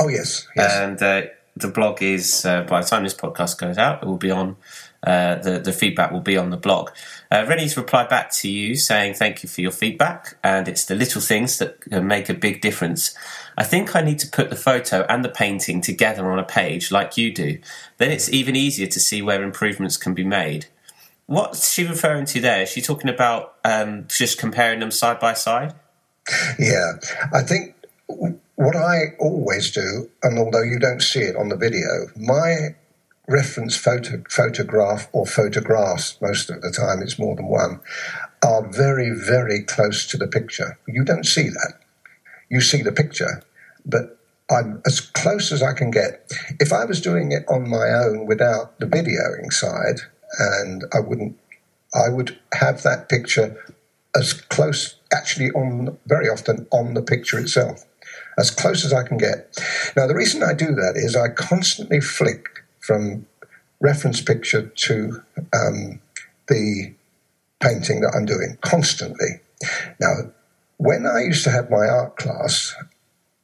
Oh 0.00 0.08
yes, 0.08 0.46
yes. 0.54 0.72
And 0.74 1.02
uh, 1.02 1.22
the 1.56 1.68
blog 1.68 2.02
is 2.02 2.44
uh, 2.44 2.62
by 2.62 2.82
the 2.82 2.86
time 2.86 3.04
this 3.04 3.14
podcast 3.14 3.58
goes 3.58 3.78
out, 3.78 4.02
it 4.02 4.06
will 4.06 4.18
be 4.18 4.30
on. 4.30 4.56
Uh, 5.04 5.34
the 5.36 5.58
the 5.58 5.72
feedback 5.72 6.12
will 6.12 6.20
be 6.20 6.36
on 6.36 6.50
the 6.50 6.56
blog. 6.56 6.90
Uh, 7.30 7.44
Rennie's 7.48 7.76
replied 7.76 8.08
back 8.08 8.30
to 8.30 8.48
you 8.48 8.76
saying 8.76 9.14
thank 9.14 9.42
you 9.42 9.48
for 9.48 9.60
your 9.60 9.72
feedback, 9.72 10.36
and 10.44 10.68
it's 10.68 10.84
the 10.84 10.94
little 10.94 11.20
things 11.20 11.58
that 11.58 11.90
make 11.90 12.28
a 12.28 12.34
big 12.34 12.60
difference. 12.60 13.14
I 13.56 13.64
think 13.64 13.94
I 13.94 14.00
need 14.00 14.18
to 14.20 14.28
put 14.28 14.50
the 14.50 14.56
photo 14.56 15.04
and 15.08 15.24
the 15.24 15.28
painting 15.28 15.80
together 15.80 16.30
on 16.30 16.38
a 16.38 16.44
page 16.44 16.90
like 16.90 17.16
you 17.16 17.32
do. 17.32 17.58
Then 17.98 18.10
it's 18.10 18.32
even 18.32 18.56
easier 18.56 18.86
to 18.86 19.00
see 19.00 19.22
where 19.22 19.42
improvements 19.42 19.96
can 19.96 20.14
be 20.14 20.24
made. 20.24 20.66
What's 21.26 21.72
she 21.72 21.86
referring 21.86 22.26
to 22.26 22.40
there? 22.40 22.62
Is 22.62 22.70
she 22.70 22.80
talking 22.80 23.10
about 23.10 23.54
um, 23.64 24.06
just 24.08 24.38
comparing 24.38 24.80
them 24.80 24.90
side 24.90 25.20
by 25.20 25.34
side? 25.34 25.74
Yeah, 26.58 26.92
I 27.32 27.42
think 27.42 27.74
what 28.06 28.76
I 28.76 29.14
always 29.18 29.70
do, 29.70 30.10
and 30.22 30.38
although 30.38 30.62
you 30.62 30.78
don't 30.78 31.02
see 31.02 31.20
it 31.20 31.36
on 31.36 31.48
the 31.48 31.56
video, 31.56 32.06
my 32.16 32.74
reference 33.28 33.76
photo, 33.76 34.22
photograph 34.28 35.08
or 35.12 35.26
photographs, 35.26 36.20
most 36.20 36.50
of 36.50 36.60
the 36.60 36.70
time 36.70 37.02
it's 37.02 37.18
more 37.18 37.36
than 37.36 37.46
one, 37.46 37.80
are 38.44 38.66
very, 38.68 39.10
very 39.10 39.62
close 39.62 40.06
to 40.08 40.16
the 40.16 40.26
picture. 40.26 40.78
You 40.86 41.04
don't 41.04 41.26
see 41.26 41.48
that. 41.48 41.74
You 42.52 42.60
see 42.60 42.82
the 42.82 42.92
picture, 42.92 43.42
but 43.86 44.18
I'm 44.50 44.82
as 44.86 45.00
close 45.00 45.52
as 45.52 45.62
I 45.62 45.72
can 45.72 45.90
get. 45.90 46.30
If 46.60 46.70
I 46.70 46.84
was 46.84 47.00
doing 47.00 47.32
it 47.32 47.44
on 47.48 47.66
my 47.66 47.88
own 47.88 48.26
without 48.26 48.78
the 48.78 48.84
videoing 48.84 49.50
side, 49.50 50.00
and 50.38 50.84
I 50.92 51.00
wouldn't, 51.00 51.38
I 51.94 52.10
would 52.10 52.38
have 52.52 52.82
that 52.82 53.08
picture 53.08 53.56
as 54.14 54.34
close, 54.34 54.96
actually, 55.10 55.50
on 55.52 55.96
very 56.04 56.28
often 56.28 56.66
on 56.70 56.92
the 56.92 57.00
picture 57.00 57.38
itself, 57.38 57.86
as 58.38 58.50
close 58.50 58.84
as 58.84 58.92
I 58.92 59.02
can 59.02 59.16
get. 59.16 59.56
Now, 59.96 60.06
the 60.06 60.14
reason 60.14 60.42
I 60.42 60.52
do 60.52 60.74
that 60.74 60.92
is 60.96 61.16
I 61.16 61.28
constantly 61.28 62.02
flick 62.02 62.44
from 62.80 63.26
reference 63.80 64.20
picture 64.20 64.66
to 64.66 65.22
um, 65.54 66.00
the 66.48 66.92
painting 67.60 68.02
that 68.02 68.14
I'm 68.14 68.26
doing 68.26 68.58
constantly. 68.60 69.40
Now, 69.98 70.32
when 70.78 71.06
I 71.06 71.22
used 71.22 71.44
to 71.44 71.50
have 71.50 71.70
my 71.70 71.86
art 71.86 72.16
class, 72.16 72.74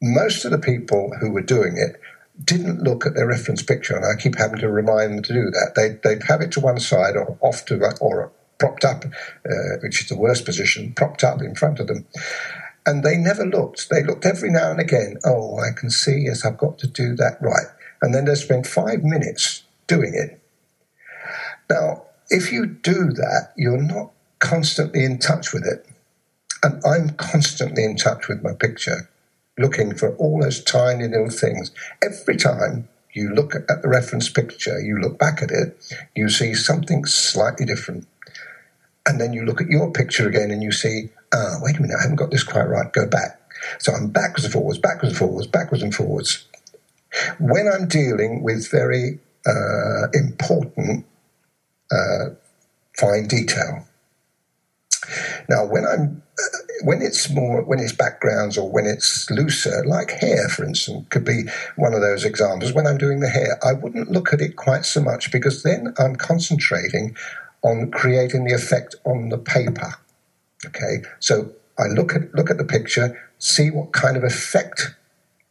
most 0.03 0.45
of 0.45 0.51
the 0.51 0.59
people 0.59 1.13
who 1.21 1.31
were 1.31 1.43
doing 1.43 1.77
it 1.77 2.01
didn't 2.45 2.83
look 2.83 3.05
at 3.05 3.15
their 3.15 3.27
reference 3.27 3.63
picture, 3.63 3.97
and 3.97 4.05
I 4.05 4.21
keep 4.21 4.37
having 4.37 4.61
to 4.61 4.69
remind 4.69 5.13
them 5.13 5.23
to 5.25 5.33
do 5.33 5.51
that. 5.51 5.73
They, 5.75 5.99
they'd 6.05 6.23
have 6.25 6.41
it 6.41 6.53
to 6.53 6.61
one 6.61 6.79
side 6.79 7.17
or 7.17 7.37
off 7.41 7.65
to 7.67 7.81
or 8.01 8.31
propped 8.59 8.85
up, 8.85 9.05
uh, 9.05 9.79
which 9.83 10.03
is 10.03 10.09
the 10.09 10.17
worst 10.17 10.45
position, 10.45 10.93
propped 10.95 11.25
up 11.25 11.41
in 11.41 11.55
front 11.55 11.81
of 11.81 11.87
them. 11.87 12.07
And 12.87 13.03
they 13.03 13.17
never 13.17 13.45
looked. 13.45 13.91
They 13.91 14.03
looked 14.03 14.25
every 14.25 14.51
now 14.51 14.71
and 14.71 14.81
again. 14.81 15.19
Oh, 15.25 15.59
I 15.59 15.79
can 15.79 15.91
see. 15.91 16.25
Yes, 16.27 16.45
I've 16.45 16.59
got 16.59 16.79
to 16.79 16.87
do 16.87 17.15
that 17.17 17.39
right. 17.41 17.67
And 18.03 18.15
then 18.15 18.25
they 18.25 18.35
spent 18.35 18.67
five 18.67 19.03
minutes 19.03 19.63
doing 19.87 20.15
it. 20.15 20.41
Now, 21.71 22.05
if 22.31 22.53
you 22.53 22.67
do 22.67 23.13
that, 23.13 23.53
you're 23.57 23.83
not 23.83 24.13
constantly 24.39 25.05
in 25.05 25.19
touch 25.19 25.53
with 25.53 25.67
it. 25.67 25.87
And 26.63 26.83
I'm 26.85 27.11
constantly 27.11 27.85
in 27.85 27.97
touch 27.97 28.29
with 28.29 28.43
my 28.43 28.53
picture, 28.53 29.09
looking 29.57 29.95
for 29.95 30.17
all 30.17 30.41
those 30.41 30.63
tiny 30.63 31.09
little 31.09 31.31
things. 31.31 31.71
Every 32.03 32.37
time 32.37 32.89
you 33.13 33.31
look 33.31 33.55
at 33.55 33.83
the 33.83 33.89
reference 33.89 34.29
picture, 34.29 34.81
you 34.81 34.99
look 34.99 35.19
back 35.19 35.43
at 35.43 35.51
it, 35.51 35.95
you 36.15 36.29
see 36.29 36.55
something 36.55 37.05
slightly 37.05 37.67
different. 37.67 38.07
And 39.07 39.21
then 39.21 39.33
you 39.33 39.45
look 39.45 39.61
at 39.61 39.69
your 39.69 39.91
picture 39.93 40.29
again 40.29 40.51
and 40.51 40.63
you 40.63 40.73
see, 40.73 41.11
ah, 41.33 41.57
wait 41.61 41.79
a 41.79 41.83
minute, 41.83 41.97
I 41.99 42.03
haven't 42.03 42.17
got 42.17 42.31
this 42.31 42.43
quite 42.43 42.69
right, 42.69 42.93
go 42.93 43.07
back. 43.07 43.41
So 43.79 43.93
I'm 43.93 44.09
backwards 44.09 44.45
and 44.45 44.53
forwards, 44.53 44.79
backwards 44.79 45.13
and 45.13 45.19
forwards, 45.19 45.47
backwards 45.47 45.83
and 45.83 45.95
forwards. 45.95 46.47
When 47.41 47.67
I'm 47.67 47.89
dealing 47.89 48.43
with 48.43 48.71
very 48.71 49.19
uh, 49.47 50.09
important 50.13 51.07
uh, 51.91 52.35
fine 52.99 53.27
detail. 53.27 53.87
Now, 55.49 55.65
when 55.65 55.87
I'm 55.87 56.23
when 56.83 57.03
it's 57.03 57.31
more 57.31 57.63
when 57.63 57.81
it's 57.81 57.93
backgrounds 57.93 58.57
or 58.57 58.71
when 58.71 58.87
it's 58.87 59.31
looser, 59.31 59.85
like 59.87 60.11
hair, 60.11 60.49
for 60.49 60.65
instance, 60.65 61.07
could 61.11 61.25
be 61.25 61.45
one 61.77 61.95
of 61.95 62.01
those 62.01 62.25
examples. 62.25 62.73
When 62.73 62.87
I'm 62.87 62.99
doing 62.99 63.21
the 63.21 63.29
hair, 63.29 63.59
I 63.65 63.73
wouldn't 63.73 64.11
look 64.11 64.33
at 64.33 64.41
it 64.41 64.57
quite 64.57 64.85
so 64.85 65.01
much 65.01 65.33
because 65.33 65.63
then 65.63 65.95
I'm 65.99 66.17
concentrating 66.17 67.17
on 67.63 67.91
creating 67.91 68.45
the 68.45 68.55
effect 68.55 68.95
on 69.05 69.31
the 69.31 69.39
paper. 69.39 69.95
Okay, 70.67 71.03
so 71.21 71.51
I 71.79 71.87
look 71.87 72.15
at 72.15 72.35
look 72.35 72.51
at 72.51 72.59
the 72.59 72.65
picture, 72.65 73.19
see 73.39 73.71
what 73.71 73.93
kind 73.93 74.17
of 74.17 74.25
effect 74.25 74.95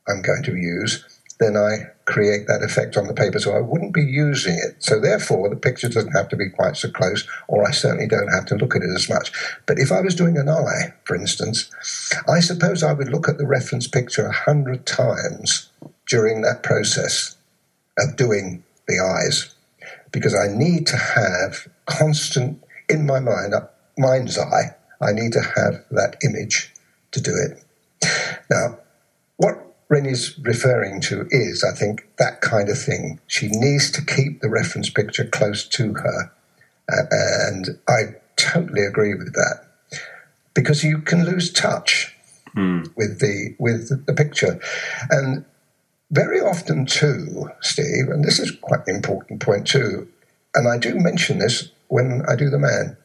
I'm 0.07 0.21
going 0.21 0.43
to 0.43 0.55
use, 0.55 1.03
then 1.39 1.57
I 1.57 1.91
create 2.07 2.47
that 2.47 2.63
effect 2.63 2.95
on 2.95 3.05
the 3.05 3.13
paper. 3.13 3.37
So 3.37 3.55
I 3.55 3.59
wouldn't 3.59 3.93
be 3.93 4.03
using 4.03 4.53
it. 4.53 4.77
So 4.79 4.99
therefore, 4.99 5.49
the 5.49 5.57
picture 5.57 5.89
doesn't 5.89 6.15
have 6.15 6.29
to 6.29 6.37
be 6.37 6.49
quite 6.49 6.77
so 6.77 6.89
close, 6.89 7.27
or 7.47 7.67
I 7.67 7.71
certainly 7.71 8.07
don't 8.07 8.33
have 8.33 8.45
to 8.47 8.55
look 8.55 8.75
at 8.75 8.81
it 8.81 8.95
as 8.95 9.09
much. 9.09 9.31
But 9.65 9.77
if 9.77 9.91
I 9.91 10.01
was 10.01 10.15
doing 10.15 10.37
an 10.37 10.49
eye, 10.49 10.93
for 11.03 11.15
instance, 11.15 11.69
I 12.27 12.39
suppose 12.39 12.81
I 12.81 12.93
would 12.93 13.09
look 13.09 13.27
at 13.27 13.37
the 13.37 13.45
reference 13.45 13.87
picture 13.87 14.25
a 14.25 14.31
hundred 14.31 14.85
times 14.85 15.69
during 16.07 16.41
that 16.41 16.63
process 16.63 17.35
of 17.99 18.15
doing 18.15 18.63
the 18.87 18.99
eyes, 18.99 19.53
because 20.11 20.33
I 20.33 20.47
need 20.47 20.87
to 20.87 20.97
have 20.97 21.67
constant 21.85 22.63
in 22.87 23.05
my 23.05 23.19
mind, 23.19 23.53
uh, 23.53 23.67
mind's 23.97 24.37
eye. 24.37 24.75
I 25.01 25.11
need 25.11 25.33
to 25.33 25.41
have 25.41 25.83
that 25.91 26.15
image 26.23 26.73
to 27.11 27.21
do 27.21 27.31
it. 27.35 27.63
Now, 28.49 28.79
what 29.35 29.66
Rennie's 29.89 30.37
referring 30.39 30.99
to 31.01 31.27
is, 31.31 31.63
I 31.63 31.75
think, 31.75 32.07
that 32.17 32.41
kind 32.41 32.69
of 32.69 32.77
thing. 32.77 33.19
She 33.27 33.47
needs 33.47 33.89
to 33.91 34.03
keep 34.03 34.41
the 34.41 34.49
reference 34.49 34.89
picture 34.89 35.25
close 35.25 35.65
to 35.69 35.93
her. 35.93 36.31
Uh, 36.91 37.03
and 37.11 37.79
I 37.87 38.15
totally 38.35 38.85
agree 38.85 39.13
with 39.13 39.33
that. 39.33 39.65
Because 40.53 40.83
you 40.83 40.99
can 40.99 41.25
lose 41.25 41.51
touch 41.51 42.13
hmm. 42.53 42.83
with 42.95 43.19
the 43.19 43.55
with 43.59 44.05
the 44.05 44.13
picture. 44.13 44.59
And 45.09 45.45
very 46.11 46.39
often 46.39 46.85
too, 46.85 47.49
Steve, 47.61 48.09
and 48.09 48.23
this 48.23 48.39
is 48.39 48.51
quite 48.51 48.87
an 48.87 48.95
important 48.95 49.41
point 49.41 49.67
too, 49.67 50.07
and 50.55 50.67
I 50.67 50.77
do 50.77 50.95
mention 50.95 51.39
this 51.39 51.69
when 51.89 52.23
I 52.27 52.35
do 52.35 52.49
the 52.49 52.59
man. 52.59 52.97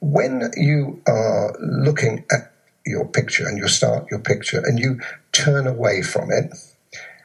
When 0.00 0.50
you 0.56 1.02
are 1.06 1.54
looking 1.60 2.24
at 2.30 2.52
your 2.86 3.06
picture 3.06 3.46
and 3.46 3.58
you 3.58 3.68
start 3.68 4.10
your 4.10 4.20
picture 4.20 4.62
and 4.64 4.78
you 4.78 5.00
turn 5.44 5.66
away 5.66 6.02
from 6.02 6.30
it 6.30 6.52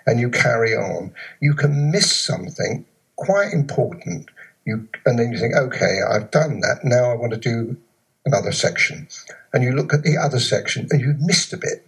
and 0.06 0.20
you 0.20 0.30
carry 0.30 0.74
on, 0.76 1.14
you 1.42 1.54
can 1.54 1.92
miss 1.92 2.14
something 2.14 2.86
quite 3.16 3.54
important. 3.54 4.30
You 4.66 4.88
and 5.06 5.20
then 5.20 5.32
you 5.32 5.40
think, 5.40 5.56
okay, 5.56 6.00
I've 6.10 6.32
done 6.32 6.62
that. 6.62 6.80
Now 6.84 7.12
I 7.12 7.16
want 7.16 7.34
to 7.34 7.40
do 7.40 7.78
another 8.26 8.52
section, 8.52 9.08
and 9.52 9.64
you 9.64 9.74
look 9.74 9.94
at 9.94 10.04
the 10.04 10.18
other 10.18 10.40
section 10.40 10.88
and 10.90 11.02
you've 11.02 11.20
missed 11.20 11.52
a 11.52 11.58
bit. 11.58 11.86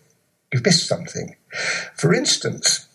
You've 0.52 0.66
missed 0.66 0.88
something. 0.88 1.36
For 1.96 2.14
instance, 2.14 2.88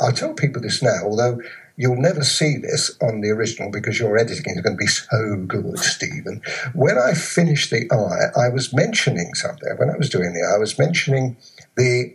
I'll 0.00 0.12
tell 0.12 0.34
people 0.34 0.60
this 0.60 0.82
now, 0.82 1.00
although 1.04 1.40
You'll 1.76 2.00
never 2.00 2.24
see 2.24 2.56
this 2.56 2.96
on 3.02 3.20
the 3.20 3.30
original 3.30 3.70
because 3.70 4.00
your 4.00 4.16
editing 4.16 4.54
is 4.56 4.62
going 4.62 4.76
to 4.76 4.80
be 4.80 4.86
so 4.86 5.36
good, 5.46 5.78
Stephen. 5.78 6.40
When 6.74 6.96
I 6.96 7.12
finished 7.12 7.70
the 7.70 7.86
eye, 7.92 8.40
I 8.40 8.48
was 8.48 8.72
mentioning 8.72 9.34
something. 9.34 9.68
When 9.76 9.90
I 9.90 9.96
was 9.98 10.08
doing 10.08 10.32
the 10.32 10.40
eye, 10.40 10.56
I 10.56 10.58
was 10.58 10.78
mentioning 10.78 11.36
the 11.76 12.14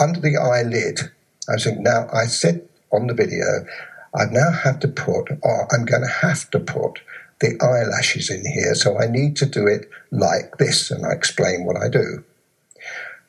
under 0.00 0.20
the 0.20 0.36
eyelid. 0.36 1.12
I 1.48 1.60
think 1.60 1.80
now 1.80 2.08
I 2.12 2.26
said 2.26 2.68
on 2.92 3.06
the 3.06 3.14
video, 3.14 3.66
I 4.14 4.26
now 4.30 4.52
have 4.52 4.80
to 4.80 4.88
put, 4.88 5.30
or 5.42 5.68
I'm 5.72 5.84
going 5.84 6.02
to 6.02 6.08
have 6.08 6.50
to 6.50 6.60
put 6.60 7.00
the 7.40 7.58
eyelashes 7.60 8.30
in 8.30 8.44
here. 8.44 8.74
So 8.74 8.98
I 8.98 9.06
need 9.06 9.36
to 9.36 9.46
do 9.46 9.66
it 9.66 9.88
like 10.10 10.58
this. 10.58 10.90
And 10.90 11.04
I 11.04 11.12
explain 11.12 11.64
what 11.64 11.76
I 11.76 11.88
do. 11.88 12.24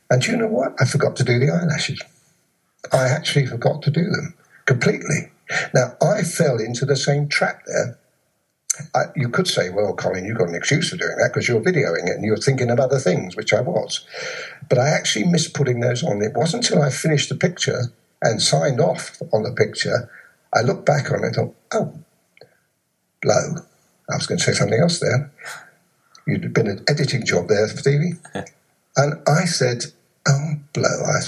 And 0.09 0.25
you 0.25 0.37
know 0.37 0.47
what? 0.47 0.73
I 0.79 0.85
forgot 0.85 1.15
to 1.17 1.23
do 1.23 1.39
the 1.39 1.51
eyelashes. 1.51 2.01
I 2.91 3.07
actually 3.07 3.47
forgot 3.47 3.81
to 3.83 3.91
do 3.91 4.03
them 4.03 4.35
completely. 4.65 5.31
Now, 5.73 5.95
I 6.01 6.23
fell 6.23 6.57
into 6.59 6.85
the 6.85 6.95
same 6.95 7.27
trap 7.27 7.61
there. 7.65 7.97
I, 8.95 9.03
you 9.15 9.29
could 9.29 9.47
say, 9.47 9.69
well, 9.69 9.93
Colin, 9.93 10.25
you've 10.25 10.37
got 10.37 10.49
an 10.49 10.55
excuse 10.55 10.89
for 10.89 10.97
doing 10.97 11.17
that 11.17 11.29
because 11.31 11.47
you're 11.47 11.61
videoing 11.61 12.07
it 12.07 12.15
and 12.15 12.25
you're 12.25 12.37
thinking 12.37 12.69
of 12.69 12.79
other 12.79 12.99
things, 12.99 13.35
which 13.35 13.53
I 13.53 13.61
was. 13.61 14.05
But 14.67 14.79
I 14.79 14.89
actually 14.89 15.25
missed 15.25 15.53
putting 15.53 15.79
those 15.79 16.03
on. 16.03 16.21
It 16.21 16.35
wasn't 16.35 16.65
until 16.65 16.81
I 16.81 16.89
finished 16.89 17.29
the 17.29 17.35
picture 17.35 17.93
and 18.21 18.41
signed 18.41 18.79
off 18.79 19.21
on 19.31 19.43
the 19.43 19.51
picture, 19.51 20.09
I 20.53 20.61
looked 20.61 20.85
back 20.85 21.11
on 21.11 21.23
it 21.23 21.27
and 21.27 21.35
thought, 21.35 21.55
oh, 21.73 21.93
blow. 23.21 23.55
I 24.09 24.15
was 24.15 24.27
going 24.27 24.39
to 24.39 24.43
say 24.43 24.53
something 24.53 24.79
else 24.79 24.99
there. 24.99 25.31
You'd 26.25 26.53
been 26.53 26.67
an 26.67 26.83
editing 26.87 27.25
job 27.25 27.47
there, 27.49 27.67
Stevie. 27.67 28.13
and 28.95 29.21
I 29.27 29.45
said, 29.45 29.85
oh, 30.27 30.53
blow, 30.71 30.83
I 30.83 31.19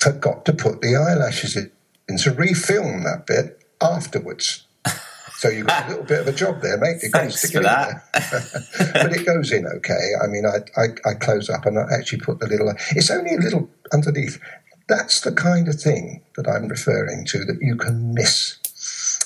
forgot 0.00 0.44
to 0.46 0.52
put 0.52 0.80
the 0.80 0.96
eyelashes 0.96 1.56
in 1.56 1.70
and 2.08 2.18
to 2.20 2.30
refilm 2.30 3.04
that 3.04 3.26
bit 3.26 3.60
afterwards. 3.80 4.64
So 5.38 5.50
you've 5.50 5.68
got 5.68 5.86
a 5.86 5.88
little 5.90 6.04
bit 6.04 6.18
of 6.18 6.26
a 6.26 6.32
job 6.32 6.60
there, 6.62 6.76
mate. 6.78 6.96
Thanks 7.12 7.48
for 7.48 7.62
that. 7.62 8.02
but 8.92 9.12
it 9.12 9.24
goes 9.24 9.52
in 9.52 9.66
okay. 9.68 10.10
I 10.20 10.26
mean, 10.26 10.42
I, 10.44 10.80
I, 10.80 11.10
I, 11.10 11.14
close 11.14 11.48
up 11.48 11.64
and 11.64 11.78
I 11.78 11.84
actually 11.96 12.18
put 12.18 12.40
the 12.40 12.48
little. 12.48 12.74
It's 12.96 13.08
only 13.08 13.36
a 13.36 13.38
little 13.38 13.70
underneath. 13.92 14.40
that's 14.88 15.20
the 15.20 15.30
kind 15.30 15.68
of 15.68 15.80
thing 15.80 16.22
that 16.34 16.48
I'm 16.48 16.66
referring 16.66 17.24
to 17.26 17.44
that 17.44 17.58
you 17.62 17.76
can 17.76 18.14
miss. 18.14 18.58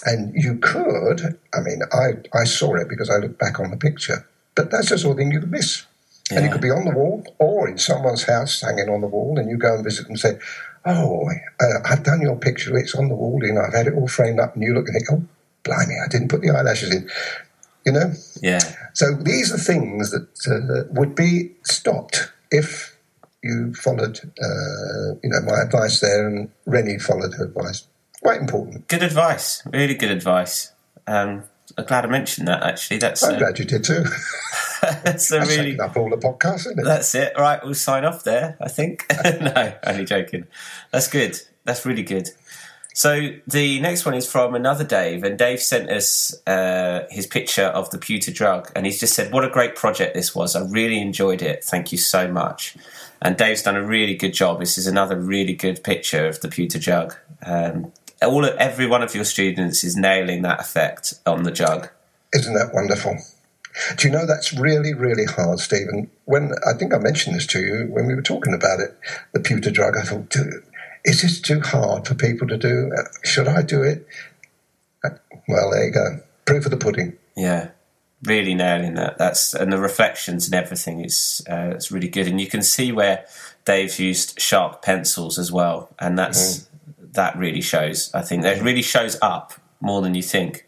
And 0.04 0.35
you 0.35 0.59
could, 0.59 1.38
I 1.54 1.61
mean, 1.61 1.81
I, 1.95 2.38
I 2.38 2.45
saw 2.45 2.75
it 2.75 2.90
because 2.90 3.09
I 3.09 3.16
looked 3.16 3.38
back 3.38 3.59
on 3.59 3.71
the 3.71 3.78
picture, 3.78 4.28
but 4.54 4.71
that's 4.71 4.90
the 4.90 4.99
sort 4.99 5.12
of 5.12 5.16
thing 5.16 5.33
you 5.33 5.40
could 5.40 5.50
miss. 5.50 5.87
Yeah. 6.31 6.38
And 6.38 6.47
it 6.47 6.52
could 6.52 6.61
be 6.61 6.71
on 6.71 6.85
the 6.85 6.90
wall 6.90 7.25
or 7.38 7.71
in 7.71 7.78
someone's 7.78 8.25
house 8.25 8.61
hanging 8.61 8.90
on 8.90 9.00
the 9.00 9.07
wall, 9.07 9.38
and 9.38 9.49
you 9.49 9.57
go 9.57 9.76
and 9.76 9.83
visit 9.83 10.09
and 10.09 10.21
say, 10.21 10.38
Oh, 10.85 11.26
uh, 11.59 11.78
I've 11.87 12.02
done 12.02 12.21
your 12.21 12.37
picture, 12.37 12.76
it's 12.76 12.95
on 12.95 13.09
the 13.09 13.14
wall, 13.14 13.40
you 13.42 13.54
know, 13.54 13.62
I've 13.62 13.73
had 13.73 13.87
it 13.87 13.95
all 13.95 14.09
framed 14.09 14.40
up, 14.40 14.52
and 14.54 14.62
you 14.62 14.75
look 14.75 14.88
and 14.88 14.95
think, 14.95 15.09
Oh, 15.11 15.26
blimey, 15.64 15.95
I 16.04 16.09
didn't 16.09 16.28
put 16.28 16.42
the 16.42 16.50
eyelashes 16.50 16.95
in. 16.95 17.09
You 17.85 17.92
know? 17.92 18.12
Yeah. 18.40 18.61
So 18.92 19.14
these 19.14 19.52
are 19.52 19.59
things 19.59 20.11
that 20.11 20.28
uh, 20.47 20.92
would 20.92 21.14
be 21.14 21.52
stopped 21.64 22.33
if 22.50 22.97
you 23.42 23.75
followed, 23.75 24.21
uh, 24.40 25.14
you 25.23 25.31
know, 25.31 25.40
my 25.40 25.62
advice 25.64 26.00
there, 26.00 26.28
and 26.28 26.49
Rennie 26.66 26.99
followed 26.99 27.35
her 27.35 27.47
advice. 27.47 27.87
Quite 28.23 28.40
important. 28.40 28.87
Good 28.87 29.02
advice. 29.02 29.62
Really 29.73 29.95
good 29.95 30.12
advice. 30.12 30.73
Um, 31.09 31.42
I'm 31.76 31.85
glad 31.85 32.04
I 32.04 32.09
mentioned 32.09 32.47
that. 32.49 32.62
Actually, 32.62 32.99
that's. 32.99 33.23
I'm 33.23 33.35
uh, 33.35 33.38
glad 33.38 33.59
you 33.59 33.64
did 33.64 33.83
too. 33.83 34.04
that's 34.83 35.33
a 35.33 35.38
that's 35.38 35.57
really 35.57 35.78
up 35.78 35.97
all 35.97 36.11
the 36.11 36.16
podcasts, 36.16 36.61
isn't 36.61 36.78
it? 36.78 36.85
That's 36.85 37.14
it. 37.14 37.33
Right, 37.37 37.62
we'll 37.64 37.75
sign 37.75 38.04
off 38.04 38.25
there. 38.25 38.57
I 38.61 38.69
think. 38.69 39.07
no, 39.25 39.75
only 39.85 40.04
joking. 40.04 40.47
That's 40.92 41.09
good. 41.09 41.40
That's 41.64 41.85
really 41.85 42.02
good. 42.02 42.31
So 42.94 43.30
the 43.46 43.80
next 43.80 44.04
one 44.04 44.14
is 44.14 44.30
from 44.30 44.54
another 44.54 44.84
Dave, 44.84 45.25
and 45.25 45.38
Dave 45.38 45.61
sent 45.61 45.90
us 45.90 46.34
uh, 46.46 47.06
his 47.11 47.26
picture 47.26 47.64
of 47.64 47.90
the 47.90 47.99
pewter 47.99 48.32
jug, 48.32 48.70
and 48.76 48.84
he's 48.84 49.00
just 49.00 49.14
said, 49.14 49.32
"What 49.32 49.44
a 49.44 49.50
great 49.50 49.76
project 49.76 50.14
this 50.14 50.34
was! 50.34 50.54
I 50.54 50.62
really 50.66 51.00
enjoyed 51.00 51.42
it. 51.42 51.64
Thank 51.64 51.92
you 51.92 51.99
so 51.99 52.30
much." 52.30 52.76
And 53.22 53.37
Dave's 53.37 53.62
done 53.62 53.76
a 53.76 53.87
really 53.87 54.14
good 54.14 54.34
job. 54.34 54.58
This 54.58 54.76
is 54.76 54.87
another 54.87 55.16
really 55.16 55.54
good 55.54 55.82
picture 55.82 56.26
of 56.26 56.40
the 56.40 56.49
pewter 56.49 56.78
jug. 56.78 57.14
Um, 57.44 57.92
all 58.20 58.44
every 58.44 58.87
one 58.87 59.02
of 59.02 59.14
your 59.14 59.25
students 59.25 59.84
is 59.84 59.96
nailing 59.96 60.42
that 60.42 60.61
effect 60.61 61.14
on 61.26 61.44
the 61.44 61.50
jug. 61.50 61.88
Isn't 62.34 62.54
that 62.54 62.72
wonderful? 62.72 63.16
Do 63.96 64.06
you 64.06 64.12
know 64.12 64.26
that's 64.26 64.52
really, 64.52 64.92
really 64.92 65.25
hard, 65.25 65.58
Stephen? 65.58 66.11
When 66.26 66.52
I 66.66 66.76
think 66.76 66.92
I 66.92 66.99
mentioned 66.99 67.37
this 67.37 67.46
to 67.49 67.61
you 67.61 67.87
when 67.88 68.06
we 68.06 68.14
were 68.14 68.22
talking 68.22 68.52
about 68.52 68.80
it, 68.80 68.96
the 69.32 69.40
pewter 69.40 69.70
jug, 69.70 69.96
I 69.96 70.02
thought, 70.02 70.34
is 71.04 71.23
this 71.23 71.40
too 71.40 71.61
hard 71.61 72.06
for 72.06 72.14
people 72.14 72.49
to 72.49 72.56
do? 72.56 72.90
Uh, 72.97 73.02
should 73.25 73.49
I 73.49 73.62
do 73.62 73.82
it? 73.82 74.06
Uh, 75.04 75.11
well, 75.49 75.71
there 75.71 75.87
you 75.87 75.92
go. 75.92 76.21
Proof 76.44 76.64
of 76.64 76.71
the 76.71 76.76
pudding. 76.76 77.16
Yeah, 77.37 77.71
really 78.25 78.54
nailing 78.54 78.94
that. 78.94 79.18
That's 79.18 79.54
and 79.54 79.73
the 79.73 79.78
reflections 79.78 80.47
and 80.47 80.54
everything 80.54 81.04
is 81.04 81.44
uh, 81.50 81.73
it's 81.75 81.90
really 81.90 82.09
good, 82.09 82.26
and 82.26 82.40
you 82.40 82.47
can 82.47 82.62
see 82.62 82.92
where 82.92 83.25
Dave's 83.64 83.99
used 83.99 84.40
sharp 84.40 84.82
pencils 84.82 85.38
as 85.38 85.50
well, 85.50 85.88
and 85.99 86.18
that's 86.18 86.59
mm 86.59 86.68
that 87.12 87.37
really 87.37 87.61
shows. 87.61 88.11
I 88.14 88.23
think 88.23 88.42
that 88.42 88.62
really 88.62 88.82
shows 88.82 89.18
up 89.23 89.54
more 89.80 90.02
than 90.02 90.14
you 90.14 90.23
think. 90.23 90.66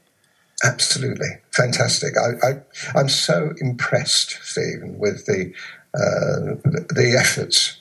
Absolutely 0.62 1.28
fantastic. 1.50 2.14
I, 2.16 2.60
I 2.96 3.00
am 3.00 3.08
so 3.08 3.52
impressed, 3.58 4.38
Stephen, 4.42 4.98
with 4.98 5.26
the 5.26 5.52
uh, 5.94 6.56
the 6.94 7.16
efforts. 7.18 7.80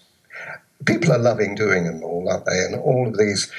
People 0.86 1.12
are 1.12 1.20
loving 1.20 1.56
doing 1.56 1.86
them 1.86 2.04
all, 2.04 2.30
aren't 2.30 2.46
they? 2.46 2.58
And 2.60 2.76
all 2.76 3.08
of 3.08 3.18
these 3.18 3.52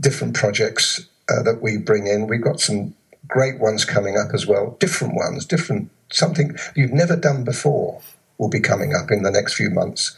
different 0.00 0.34
projects 0.34 1.06
uh, 1.28 1.42
that 1.42 1.62
we 1.62 1.76
bring 1.78 2.06
in. 2.06 2.26
We've 2.26 2.42
got 2.42 2.60
some 2.60 2.94
great 3.28 3.58
ones 3.58 3.84
coming 3.84 4.16
up 4.16 4.34
as 4.34 4.46
well. 4.46 4.76
Different 4.80 5.14
ones, 5.14 5.44
different 5.46 5.90
something 6.12 6.56
you've 6.76 6.92
never 6.92 7.16
done 7.16 7.44
before 7.44 8.00
will 8.38 8.48
be 8.48 8.60
coming 8.60 8.94
up 8.94 9.10
in 9.10 9.22
the 9.22 9.30
next 9.30 9.54
few 9.54 9.70
months. 9.70 10.16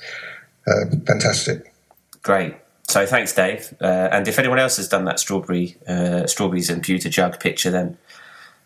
Uh, 0.67 0.87
fantastic. 1.07 1.73
Great. 2.23 2.57
So 2.89 3.07
thanks, 3.07 3.33
Dave. 3.33 3.75
Uh, 3.81 4.09
and 4.13 4.29
if 4.29 4.39
anyone 4.39 4.59
else 4.59 4.77
has 4.77 4.89
done 4.89 5.05
that 5.05 5.19
strawberry, 5.19 5.77
uh, 5.87 6.27
strawberries 6.27 6.71
and 6.71 6.83
pewter 6.83 7.09
jug 7.09 7.41
picture, 7.41 7.71
then 7.71 7.99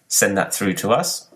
send 0.09 0.37
that 0.37 0.55
through 0.55 0.75
to 0.75 0.91
us. 0.91 1.30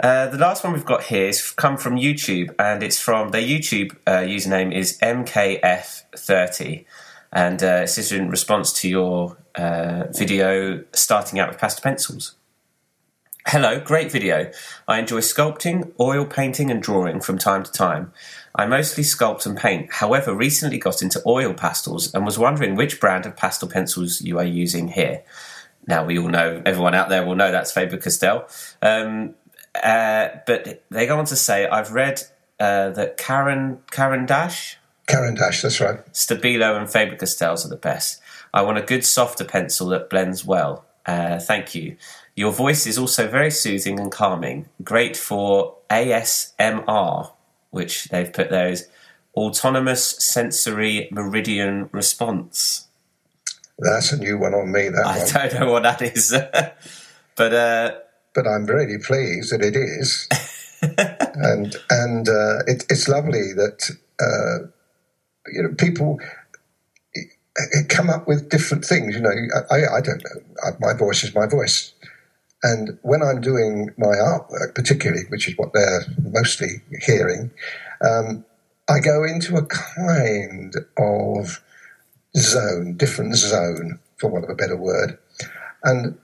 Uh, 0.00 0.28
the 0.28 0.38
last 0.38 0.62
one 0.62 0.72
we've 0.72 0.84
got 0.84 1.04
here 1.04 1.26
is 1.26 1.50
come 1.50 1.76
from 1.76 1.96
YouTube, 1.96 2.54
and 2.58 2.84
it's 2.84 3.00
from 3.00 3.30
their 3.30 3.42
YouTube 3.42 3.96
uh, 4.06 4.18
username 4.18 4.72
is 4.72 4.96
MKF30, 4.98 6.84
and 7.32 7.62
uh, 7.62 7.80
this 7.80 7.98
is 7.98 8.12
in 8.12 8.30
response 8.30 8.72
to 8.74 8.88
your 8.88 9.36
uh, 9.56 10.04
video 10.12 10.84
starting 10.92 11.40
out 11.40 11.48
with 11.48 11.58
pastel 11.58 11.82
pencils. 11.82 12.36
Hello, 13.46 13.80
great 13.80 14.12
video. 14.12 14.52
I 14.86 15.00
enjoy 15.00 15.18
sculpting, 15.18 15.90
oil 15.98 16.26
painting, 16.26 16.70
and 16.70 16.80
drawing 16.80 17.20
from 17.20 17.38
time 17.38 17.64
to 17.64 17.72
time. 17.72 18.12
I 18.54 18.66
mostly 18.66 19.02
sculpt 19.02 19.46
and 19.46 19.56
paint, 19.56 19.94
however, 19.94 20.32
recently 20.32 20.78
got 20.78 21.02
into 21.02 21.20
oil 21.26 21.54
pastels 21.54 22.14
and 22.14 22.24
was 22.24 22.38
wondering 22.38 22.76
which 22.76 23.00
brand 23.00 23.26
of 23.26 23.36
pastel 23.36 23.68
pencils 23.68 24.20
you 24.20 24.38
are 24.38 24.44
using 24.44 24.88
here. 24.88 25.24
Now, 25.88 26.04
we 26.04 26.18
all 26.18 26.28
know, 26.28 26.62
everyone 26.66 26.94
out 26.94 27.08
there 27.08 27.26
will 27.26 27.34
know 27.34 27.50
that's 27.50 27.72
Faber 27.72 27.96
Castell. 27.96 28.48
Um, 28.82 29.34
uh, 29.74 30.28
but 30.46 30.84
they 30.90 31.06
go 31.06 31.18
on 31.18 31.24
to 31.26 31.36
say, 31.36 31.66
I've 31.66 31.92
read 31.92 32.22
uh, 32.58 32.90
that 32.90 33.16
Karen 33.16 33.80
Caran 33.90 34.26
d'Ache, 34.26 34.76
Caran 35.06 35.34
d'Ache, 35.34 35.62
that's 35.62 35.80
right. 35.80 36.04
Stabilo 36.12 36.78
and 36.78 36.90
Faber 36.90 37.16
Castells 37.16 37.64
are 37.64 37.68
the 37.68 37.76
best. 37.76 38.20
I 38.52 38.62
want 38.62 38.78
a 38.78 38.82
good 38.82 39.04
softer 39.04 39.44
pencil 39.44 39.88
that 39.88 40.10
blends 40.10 40.44
well. 40.44 40.84
Uh, 41.06 41.38
thank 41.38 41.74
you. 41.74 41.96
Your 42.34 42.52
voice 42.52 42.86
is 42.86 42.98
also 42.98 43.28
very 43.28 43.50
soothing 43.50 43.98
and 43.98 44.12
calming. 44.12 44.68
Great 44.82 45.16
for 45.16 45.76
ASMR 45.90 47.30
which 47.70 48.04
they've 48.06 48.32
put 48.32 48.50
there 48.50 48.68
is 48.68 48.88
autonomous 49.34 50.04
sensory 50.04 51.08
meridian 51.10 51.88
response. 51.92 52.86
That's 53.78 54.12
a 54.12 54.16
new 54.16 54.38
one 54.38 54.54
on 54.54 54.72
me. 54.72 54.88
That 54.88 55.06
I 55.06 55.18
one. 55.18 55.32
don't 55.32 55.60
know 55.60 55.72
what 55.72 55.82
that 55.84 56.02
is, 56.02 56.34
but 57.36 57.54
uh, 57.54 57.94
but 58.38 58.46
I'm 58.46 58.66
really 58.66 58.98
pleased 58.98 59.52
that 59.52 59.62
it 59.62 59.74
is, 59.74 60.28
and 61.34 61.74
and 61.90 62.28
uh, 62.28 62.58
it, 62.68 62.86
it's 62.88 63.08
lovely 63.08 63.52
that 63.54 63.90
uh, 64.20 64.68
you 65.52 65.64
know 65.64 65.74
people 65.76 66.20
come 67.88 68.08
up 68.08 68.28
with 68.28 68.48
different 68.48 68.84
things. 68.84 69.16
You 69.16 69.22
know, 69.22 69.34
I, 69.72 69.96
I 69.96 70.00
don't 70.00 70.22
know. 70.22 70.70
My 70.78 70.94
voice 70.94 71.24
is 71.24 71.34
my 71.34 71.48
voice. 71.48 71.92
And 72.62 72.96
when 73.02 73.22
I'm 73.22 73.40
doing 73.40 73.90
my 73.98 74.14
artwork, 74.14 74.76
particularly, 74.76 75.24
which 75.30 75.48
is 75.48 75.58
what 75.58 75.72
they're 75.72 76.04
mostly 76.22 76.80
hearing, 77.04 77.50
um, 78.08 78.44
I 78.88 79.00
go 79.00 79.24
into 79.24 79.56
a 79.56 79.66
kind 79.66 80.76
of 80.96 81.60
zone, 82.36 82.96
different 82.96 83.34
zone, 83.34 83.98
for 84.16 84.30
want 84.30 84.44
of 84.44 84.50
a 84.50 84.54
better 84.54 84.76
word. 84.76 85.18
And 85.82 86.16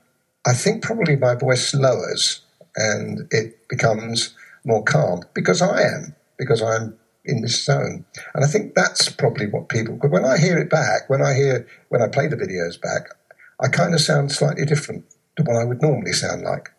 I 0.46 0.52
think 0.52 0.82
probably 0.82 1.16
my 1.16 1.34
voice 1.34 1.74
lowers 1.74 2.42
and 2.76 3.26
it 3.30 3.68
becomes 3.68 4.34
more 4.64 4.82
calm 4.82 5.22
because 5.34 5.62
I 5.62 5.82
am, 5.82 6.14
because 6.38 6.62
I'm 6.62 6.96
in 7.24 7.42
this 7.42 7.64
zone. 7.64 8.04
And 8.34 8.44
I 8.44 8.48
think 8.48 8.74
that's 8.74 9.08
probably 9.08 9.46
what 9.46 9.68
people, 9.68 9.94
because 9.94 10.10
when 10.10 10.24
I 10.24 10.38
hear 10.38 10.58
it 10.58 10.70
back, 10.70 11.08
when 11.08 11.22
I 11.22 11.34
hear, 11.34 11.66
when 11.88 12.02
I 12.02 12.08
play 12.08 12.28
the 12.28 12.36
videos 12.36 12.80
back, 12.80 13.08
I 13.60 13.68
kind 13.68 13.94
of 13.94 14.00
sound 14.00 14.32
slightly 14.32 14.66
different 14.66 15.04
to 15.36 15.42
what 15.42 15.56
I 15.56 15.64
would 15.64 15.80
normally 15.80 16.12
sound 16.12 16.42
like. 16.42 16.70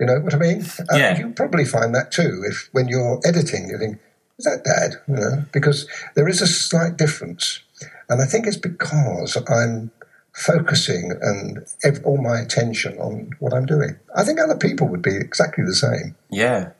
You 0.00 0.06
know 0.06 0.20
what 0.20 0.34
I 0.34 0.38
mean? 0.38 0.64
Yeah. 0.92 1.18
you 1.18 1.30
probably 1.30 1.64
find 1.64 1.94
that 1.94 2.10
too. 2.10 2.42
If 2.44 2.68
when 2.72 2.88
you're 2.88 3.20
editing, 3.24 3.68
you 3.68 3.78
think, 3.78 4.00
"Is 4.36 4.46
that 4.46 4.64
dad?" 4.64 5.00
You 5.06 5.14
know, 5.14 5.44
because 5.52 5.88
there 6.16 6.26
is 6.26 6.42
a 6.42 6.46
slight 6.48 6.96
difference, 6.96 7.60
and 8.08 8.20
I 8.20 8.24
think 8.24 8.48
it's 8.48 8.56
because 8.56 9.36
I'm 9.48 9.92
focusing 10.34 11.12
and 11.20 11.66
all 12.04 12.16
my 12.16 12.40
attention 12.40 12.96
on 12.98 13.30
what 13.38 13.52
I'm 13.52 13.66
doing. 13.66 13.98
I 14.16 14.24
think 14.24 14.40
other 14.40 14.56
people 14.56 14.88
would 14.88 15.02
be 15.02 15.16
exactly 15.16 15.64
the 15.64 15.74
same. 15.74 16.16
Yeah. 16.30 16.70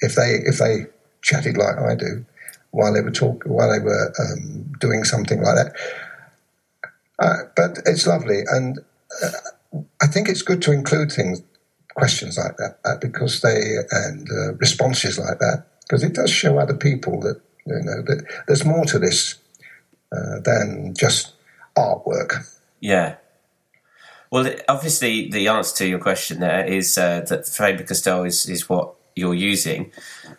If 0.00 0.14
they 0.14 0.40
if 0.44 0.58
they 0.58 0.86
chatted 1.22 1.56
like 1.56 1.78
I 1.78 1.94
do 1.94 2.24
while 2.74 2.92
they 2.92 3.00
were 3.00 3.10
talking 3.10 3.52
while 3.52 3.70
they 3.70 3.82
were 3.82 4.12
um, 4.18 4.72
doing 4.80 5.04
something 5.04 5.40
like 5.42 5.54
that. 5.54 5.76
Uh, 7.18 7.36
but 7.54 7.78
it's 7.86 8.06
lovely, 8.06 8.40
and 8.50 8.80
uh, 9.22 9.30
I 10.02 10.08
think 10.08 10.28
it's 10.28 10.42
good 10.42 10.60
to 10.62 10.72
include 10.72 11.12
things, 11.12 11.40
questions 11.94 12.36
like 12.36 12.56
that, 12.56 12.78
uh, 12.84 12.96
because 13.00 13.40
they 13.40 13.76
and 13.92 14.28
uh, 14.28 14.54
responses 14.54 15.16
like 15.16 15.38
that, 15.38 15.66
because 15.82 16.02
it 16.02 16.14
does 16.14 16.30
show 16.30 16.58
other 16.58 16.74
people 16.74 17.20
that 17.20 17.40
you 17.66 17.80
know 17.84 18.02
that 18.02 18.26
there's 18.48 18.64
more 18.64 18.84
to 18.86 18.98
this 18.98 19.36
uh, 20.12 20.40
than 20.40 20.94
just 20.98 21.34
artwork. 21.78 22.44
Yeah. 22.84 23.16
Well, 24.30 24.54
obviously, 24.68 25.30
the 25.30 25.48
answer 25.48 25.74
to 25.78 25.86
your 25.86 25.98
question 25.98 26.40
there 26.40 26.66
is 26.66 26.98
uh, 26.98 27.22
that 27.30 27.46
Faber 27.46 27.82
Castell 27.82 28.24
is, 28.24 28.46
is 28.46 28.68
what 28.68 28.94
you're 29.16 29.32
using. 29.32 29.90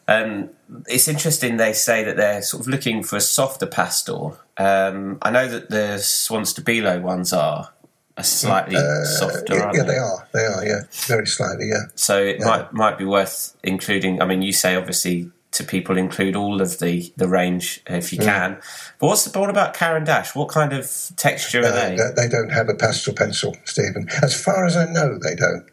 Um, 0.08 0.52
it's 0.88 1.08
interesting 1.08 1.58
they 1.58 1.74
say 1.74 2.04
that 2.04 2.18
they're 2.18 2.44
sort 2.44 2.62
of 2.62 2.68
looking 2.68 3.02
for 3.02 3.16
a 3.16 3.22
softer 3.22 3.66
pastel. 3.66 4.38
Um, 4.58 5.18
I 5.24 5.32
know 5.32 5.48
that 5.48 5.72
the 5.72 5.98
Swan 5.98 6.44
Stabilo 6.44 7.02
ones 7.02 7.34
are, 7.34 7.74
are 8.16 8.24
slightly 8.24 8.76
uh, 8.76 9.06
softer. 9.06 9.56
Yeah, 9.56 9.72
yeah 9.74 9.82
they? 9.82 9.88
they? 9.88 9.98
are. 9.98 10.28
They 10.32 10.46
are. 10.46 10.66
Yeah, 10.66 10.82
very 11.08 11.26
slightly. 11.26 11.70
Yeah. 11.70 11.86
So 11.96 12.22
it 12.22 12.38
yeah. 12.40 12.46
might 12.46 12.74
might 12.74 12.98
be 13.00 13.06
worth 13.06 13.58
including. 13.64 14.22
I 14.22 14.26
mean, 14.26 14.44
you 14.44 14.54
say 14.54 14.76
obviously 14.76 15.32
to 15.56 15.64
people 15.64 15.98
include 15.98 16.36
all 16.36 16.62
of 16.62 16.80
the, 16.80 17.12
the 17.18 17.28
range 17.28 17.82
if 17.88 18.06
Mm. 18.10 18.12
you 18.14 18.18
can. 18.20 18.58
But 19.00 19.08
what's 19.08 19.26
the 19.26 19.40
what 19.40 19.50
about 19.50 19.74
Caran 19.74 20.04
d'Ache? 20.04 20.36
What 20.36 20.50
kind 20.50 20.74
of 20.74 20.90
texture 21.18 21.60
are 21.60 21.72
they? 21.72 21.98
they, 22.16 22.28
don't 22.30 22.50
have 22.52 22.70
a 22.70 22.74
pastel 22.76 23.14
pencil, 23.14 23.56
Stephen. 23.66 24.08
As 24.22 24.34
far 24.40 24.66
as 24.66 24.76
I 24.78 24.86
know, 24.86 25.18
they 25.18 25.36
don't. 25.36 25.66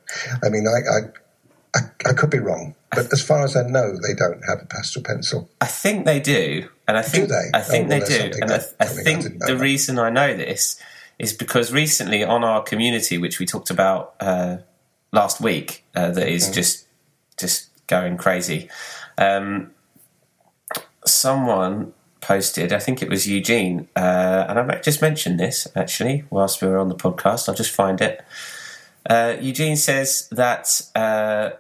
I 0.43 0.49
mean, 0.49 0.67
I, 0.67 0.79
I, 1.79 1.79
I, 1.79 2.11
I 2.11 2.13
could 2.13 2.31
be 2.31 2.39
wrong, 2.39 2.75
but 2.91 3.13
as 3.13 3.23
far 3.23 3.45
as 3.45 3.57
I 3.57 3.63
know, 3.63 3.93
they 4.07 4.15
don't 4.15 4.43
have 4.49 4.61
a 4.63 4.67
pastel 4.67 5.03
pencil. 5.03 5.49
I 5.61 5.67
think 5.67 6.05
they 6.05 6.21
do, 6.21 6.69
and 6.87 6.97
I 6.99 7.03
think 7.03 7.29
they? 7.29 7.51
I 7.55 7.61
think 7.63 7.87
Oh, 7.87 7.89
well, 7.91 8.01
they 8.01 8.07
do, 8.19 8.25
and 8.41 8.45
I, 8.53 8.59
that- 8.59 8.75
I 8.81 8.85
I 8.85 8.87
think 8.87 9.23
didn't 9.23 9.39
the 9.39 9.53
about. 9.55 9.61
reason 9.63 9.99
I 9.99 10.11
know 10.11 10.37
this 10.37 10.79
is 11.19 11.33
because 11.33 11.73
recently 11.73 12.23
on 12.25 12.45
our 12.45 12.63
community, 12.63 13.17
which 13.19 13.39
we 13.39 13.47
talked 13.47 13.71
about 13.71 14.15
uh, 14.21 14.59
last 15.13 15.41
week, 15.41 15.85
uh, 15.95 16.11
that 16.11 16.29
is 16.29 16.45
Mm-hmm. 16.45 16.53
just 16.55 16.87
just 17.39 17.69
going 17.89 18.17
crazy. 18.17 18.69
Um, 19.23 19.71
someone 21.05 21.93
posted, 22.21 22.73
I 22.73 22.79
think 22.79 23.03
it 23.03 23.09
was 23.09 23.27
Eugene, 23.29 23.89
uh, 23.97 24.47
and 24.49 24.59
I 24.59 24.81
just 24.81 25.03
mentioned 25.03 25.39
this 25.39 25.69
actually 25.75 26.25
whilst 26.31 26.63
we 26.63 26.69
were 26.69 26.79
on 26.79 26.89
the 26.89 26.95
podcast. 26.95 27.49
I'll 27.49 27.55
just 27.55 27.75
find 27.75 28.01
it. 28.01 28.25
Uh, 29.09 29.37
Eugene 29.41 29.77
says 29.77 30.29
that 30.31 30.81
uh, 30.95 31.51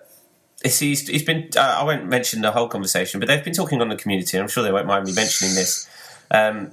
he's, 0.62 1.08
he's 1.08 1.24
been. 1.24 1.50
Uh, 1.56 1.76
I 1.80 1.84
won't 1.84 2.06
mention 2.06 2.40
the 2.40 2.52
whole 2.52 2.68
conversation, 2.68 3.18
but 3.20 3.26
they've 3.28 3.44
been 3.44 3.52
talking 3.54 3.80
on 3.80 3.88
the 3.88 3.96
community. 3.96 4.38
I'm 4.38 4.48
sure 4.48 4.62
they 4.62 4.72
won't 4.72 4.86
mind 4.86 5.06
me 5.06 5.12
mentioning 5.12 5.54
this. 5.54 5.88
Um, 6.30 6.70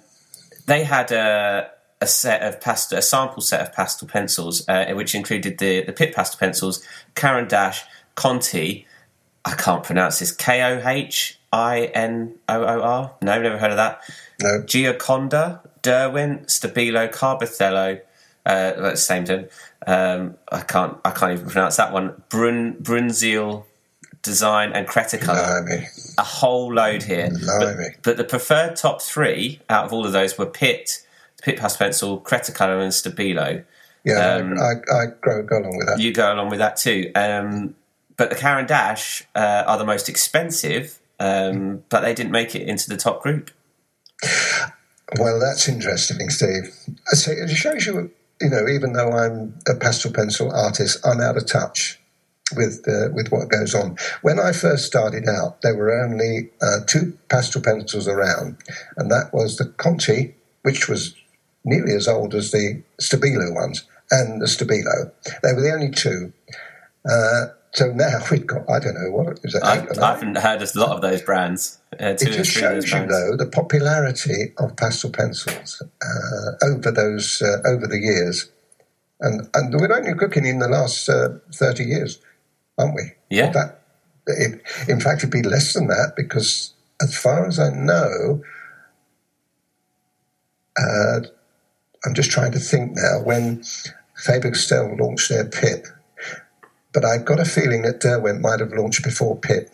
they 0.68 0.84
had 0.84 1.12
a, 1.12 1.72
a 2.00 2.06
set 2.06 2.44
of 2.44 2.62
pastel, 2.62 3.00
a 3.00 3.02
sample 3.02 3.42
set 3.42 3.62
of 3.62 3.74
pastel 3.74 4.08
pencils, 4.08 4.68
uh, 4.70 4.94
which 4.94 5.16
included 5.16 5.58
the 5.58 5.84
the 5.84 5.94
Pitt 5.94 6.14
pastel 6.16 6.40
pencils, 6.40 6.84
Caran 7.16 7.48
d'Ache, 7.48 7.84
Conté. 8.16 8.86
I 9.46 9.56
can't 9.56 9.84
pronounce 9.84 10.20
this. 10.20 10.32
K 10.32 10.62
O 10.62 10.82
H 10.88 11.40
I 11.52 11.86
N 11.94 12.36
O 12.48 12.62
O 12.64 12.82
R. 12.82 13.12
No, 13.22 13.42
never 13.42 13.58
heard 13.58 13.72
of 13.72 13.78
that. 13.78 14.02
No, 14.42 14.62
Gioconda, 14.62 15.60
Derwent, 15.82 16.48
Stabilo, 16.48 17.12
CarbOthello. 17.12 18.02
Uh, 18.46 18.72
that's 18.74 18.82
the 18.82 18.98
same 18.98 19.26
thing. 19.26 19.48
Um, 19.86 20.36
I 20.52 20.62
can't. 20.62 20.98
I 21.06 21.12
can't 21.12 21.34
even 21.34 21.50
pronounce 21.50 21.78
that 21.78 21.92
one. 21.94 22.22
Bruynzeel 22.30 23.64
Design 24.22 24.74
and 24.74 24.88
Cretacolor. 24.88 25.66
blimey, 25.66 25.88
A 26.18 26.24
whole 26.24 26.74
load 26.74 27.04
here. 27.04 27.30
But, 27.60 28.04
but 28.04 28.18
the 28.18 28.24
preferred 28.26 28.76
top 28.76 29.02
three 29.02 29.60
out 29.70 29.86
of 29.86 29.94
all 29.94 30.06
of 30.06 30.12
those 30.12 30.38
were 30.38 30.46
Pitt, 30.46 31.06
Pitt 31.42 31.58
Pastel 31.58 31.86
Pencil, 31.86 32.22
Cretacolor, 32.22 32.82
and 32.82 32.92
Stabilo. 32.92 33.64
Yeah, 34.04 34.36
Um, 34.36 34.58
I, 34.60 34.74
I 34.94 35.06
go, 35.22 35.44
go 35.44 35.58
along 35.60 35.78
with 35.78 35.88
that. 35.88 36.00
You 36.00 36.14
go 36.14 36.34
along 36.34 36.50
with 36.50 36.60
that 36.60 36.78
too. 36.78 37.12
Um, 37.16 37.76
but 38.20 38.30
the 38.30 38.36
Caran 38.36 38.68
d'Ache 38.68 39.26
uh, 39.34 39.64
are 39.66 39.78
the 39.78 39.86
most 39.86 40.10
expensive, 40.10 41.00
um, 41.22 41.84
but 41.88 42.02
they 42.02 42.14
didn't 42.14 42.34
make 42.34 42.54
it 42.54 42.68
into 42.68 42.90
the 42.90 42.98
top 42.98 43.24
group. 43.24 43.50
Well, 45.18 45.40
that's 45.40 45.70
interesting, 45.70 46.30
Steve. 46.30 46.76
It 47.14 47.50
shows 47.56 47.86
you, 47.86 48.12
you 48.42 48.50
know, 48.50 48.68
even 48.68 48.92
though 48.92 49.12
I'm 49.12 49.58
a 49.70 49.76
pastel 49.76 50.12
pencil 50.12 50.52
artist, 50.52 51.00
I'm 51.06 51.22
out 51.22 51.38
of 51.38 51.48
touch 51.48 51.98
with 52.58 52.86
uh, 52.90 53.08
with 53.14 53.30
what 53.32 53.48
goes 53.48 53.74
on. 53.74 53.96
When 54.22 54.38
I 54.38 54.52
first 54.52 54.86
started 54.86 55.26
out, 55.28 55.62
there 55.62 55.78
were 55.78 56.04
only 56.04 56.50
uh, 56.62 56.80
two 56.86 57.18
pastel 57.30 57.62
pencils 57.62 58.10
around, 58.10 58.58
and 58.98 59.10
that 59.10 59.30
was 59.32 59.56
the 59.56 59.66
Conté, 59.66 60.34
which 60.64 60.90
was 60.90 61.16
nearly 61.64 61.96
as 61.96 62.10
old 62.10 62.36
as 62.36 62.52
the 62.52 62.84
Stabilo 63.02 63.56
ones, 63.56 63.88
and 64.12 64.42
the 64.42 64.46
Stabilo. 64.46 65.10
They 65.42 65.54
were 65.54 65.62
the 65.62 65.74
only 65.74 65.92
two. 65.92 66.34
Uh, 67.10 67.54
so 67.72 67.92
now 67.92 68.20
we've 68.32 68.48
got, 68.48 68.70
I 68.70 68.80
don't 68.80 68.96
know, 68.96 69.12
what 69.12 69.40
is 69.44 69.56
it, 69.56 69.64
I, 69.64 69.86
I 70.02 70.12
haven't 70.14 70.38
heard 70.38 70.62
a 70.62 70.80
lot 70.80 70.96
of 70.96 71.02
those 71.02 71.22
brands. 71.22 71.80
Uh, 71.94 72.16
It 72.20 72.32
just 72.32 72.52
shows 72.52 72.92
you, 72.92 73.06
though, 73.06 73.36
the 73.38 73.50
popularity 73.52 74.54
of 74.58 74.76
pastel 74.76 75.12
pencils 75.12 75.82
uh, 76.02 76.66
over 76.66 76.92
those 76.92 77.42
uh, 77.42 77.68
over 77.68 77.88
the 77.88 78.00
years, 78.00 78.50
and 79.20 79.48
and 79.54 79.74
we're 79.74 79.94
only 79.96 80.14
cooking 80.14 80.46
in 80.46 80.60
the 80.60 80.68
last 80.68 81.10
uh, 81.10 81.30
thirty 81.54 81.84
years, 81.84 82.20
aren't 82.78 82.96
we? 82.96 83.12
Yeah. 83.30 83.52
That, 83.52 83.82
it, 84.28 84.62
in 84.88 85.00
fact, 85.00 85.20
it'd 85.20 85.32
be 85.32 85.42
less 85.42 85.74
than 85.74 85.88
that 85.88 86.14
because, 86.16 86.74
as 87.02 87.18
far 87.18 87.48
as 87.48 87.60
I 87.60 87.70
know, 87.70 88.44
uh, 90.78 91.22
I'm 92.06 92.14
just 92.14 92.32
trying 92.32 92.52
to 92.54 92.60
think 92.60 92.92
now 92.96 93.22
when 93.24 93.64
Faber 94.16 94.52
Castell 94.52 94.96
launched 94.98 95.30
their 95.30 95.46
Pitt, 95.46 95.88
but 96.94 97.06
I've 97.06 97.26
got 97.26 97.40
a 97.40 97.46
feeling 97.46 97.84
that 97.84 98.00
Derwent 98.00 98.42
might 98.42 98.60
have 98.60 98.74
launched 98.74 99.04
before 99.04 99.38
Pitt 99.38 99.72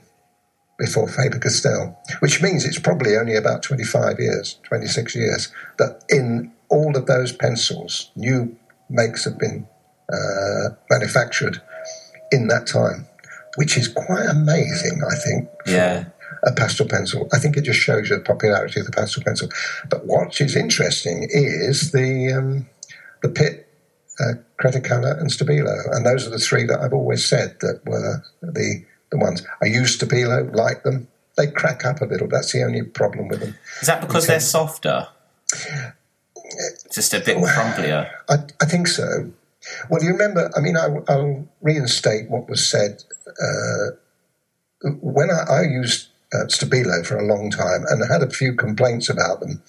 before 0.78 1.08
Faber 1.08 1.40
Castell, 1.40 1.98
which 2.20 2.42
means 2.42 2.66
it's 2.66 2.80
probably 2.80 3.16
only 3.16 3.36
about 3.36 3.64
25 3.64 4.20
years, 4.20 4.60
26 4.64 5.16
years, 5.16 5.52
that 5.78 6.04
in 6.10 6.52
all 6.70 6.98
of 6.98 7.06
those 7.06 7.32
pencils, 7.32 8.12
new 8.16 8.56
makes 8.90 9.24
have 9.26 9.38
been 9.38 9.68
uh, 10.12 10.70
manufactured 10.90 11.62
in 12.32 12.48
that 12.48 12.68
time, 12.68 13.08
which 13.56 13.78
is 13.78 13.88
quite 13.88 14.26
amazing, 14.30 15.02
I 15.10 15.16
think. 15.16 15.50
for 15.64 15.72
Yeah. 15.72 16.06
A 16.44 16.52
pastel 16.52 16.88
pencil. 16.88 17.28
I 17.34 17.40
think 17.40 17.58
it 17.58 17.64
just 17.64 17.80
shows 17.80 18.10
you 18.10 18.18
the 18.18 18.22
popularity 18.22 18.80
of 18.80 18.86
the 18.86 18.92
pastel 18.92 19.24
pencil. 19.24 19.50
But 19.90 20.06
what 20.06 20.40
is 20.42 20.56
interesting 20.56 21.28
is 21.32 21.92
the 21.92 22.34
um, 22.34 22.70
the 23.24 23.30
Pitt, 23.30 23.68
uh, 24.20 24.34
Cretacolor, 24.62 25.20
and 25.20 25.30
Stabilo, 25.30 25.76
and 25.92 26.06
those 26.06 26.26
are 26.26 26.30
the 26.30 26.40
three 26.40 26.66
that 26.66 26.80
I've 26.80 26.94
always 26.94 27.26
said 27.26 27.58
that 27.62 27.82
were 27.86 28.24
the 28.42 28.84
the 29.12 29.18
ones. 29.18 29.44
I 29.62 29.68
use 29.68 29.98
Stabilo, 29.98 30.56
like 30.56 30.84
them. 30.84 31.08
They 31.38 31.48
crack 31.48 31.86
up 31.86 32.02
a 32.02 32.06
little. 32.06 32.28
That's 32.28 32.54
the 32.54 32.64
only 32.64 32.84
problem 32.84 33.28
with 33.28 33.42
them. 33.42 33.56
Is 33.82 33.88
that 33.88 34.02
because 34.02 34.28
they're 34.28 34.40
softer? 34.40 35.08
Just 36.92 37.14
a 37.14 37.20
bit 37.20 37.38
crumblier. 37.38 38.10
I, 38.30 38.36
I 38.62 38.66
think 38.66 38.88
so. 38.88 39.32
Well, 39.90 40.04
you 40.04 40.12
remember, 40.12 40.50
I 40.56 40.62
mean, 40.62 40.78
I, 40.78 40.88
will 40.88 41.48
reinstate 41.62 42.30
what 42.30 42.48
was 42.48 42.66
said. 42.66 43.04
Uh, 43.28 43.96
when 45.02 45.30
I, 45.30 45.52
I 45.52 45.62
used 45.64 46.10
uh, 46.34 46.46
Stabilo 46.46 47.06
for 47.06 47.18
a 47.18 47.26
long 47.26 47.50
time 47.50 47.84
and 47.90 48.04
I 48.04 48.12
had 48.12 48.22
a 48.22 48.30
few 48.30 48.54
complaints 48.54 49.10
about 49.10 49.40
them, 49.40 49.62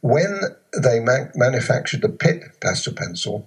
when 0.00 0.40
they 0.80 1.00
ma- 1.00 1.26
manufactured 1.34 2.02
the 2.02 2.08
Pitt 2.08 2.42
pastel 2.60 2.94
pencil, 2.94 3.46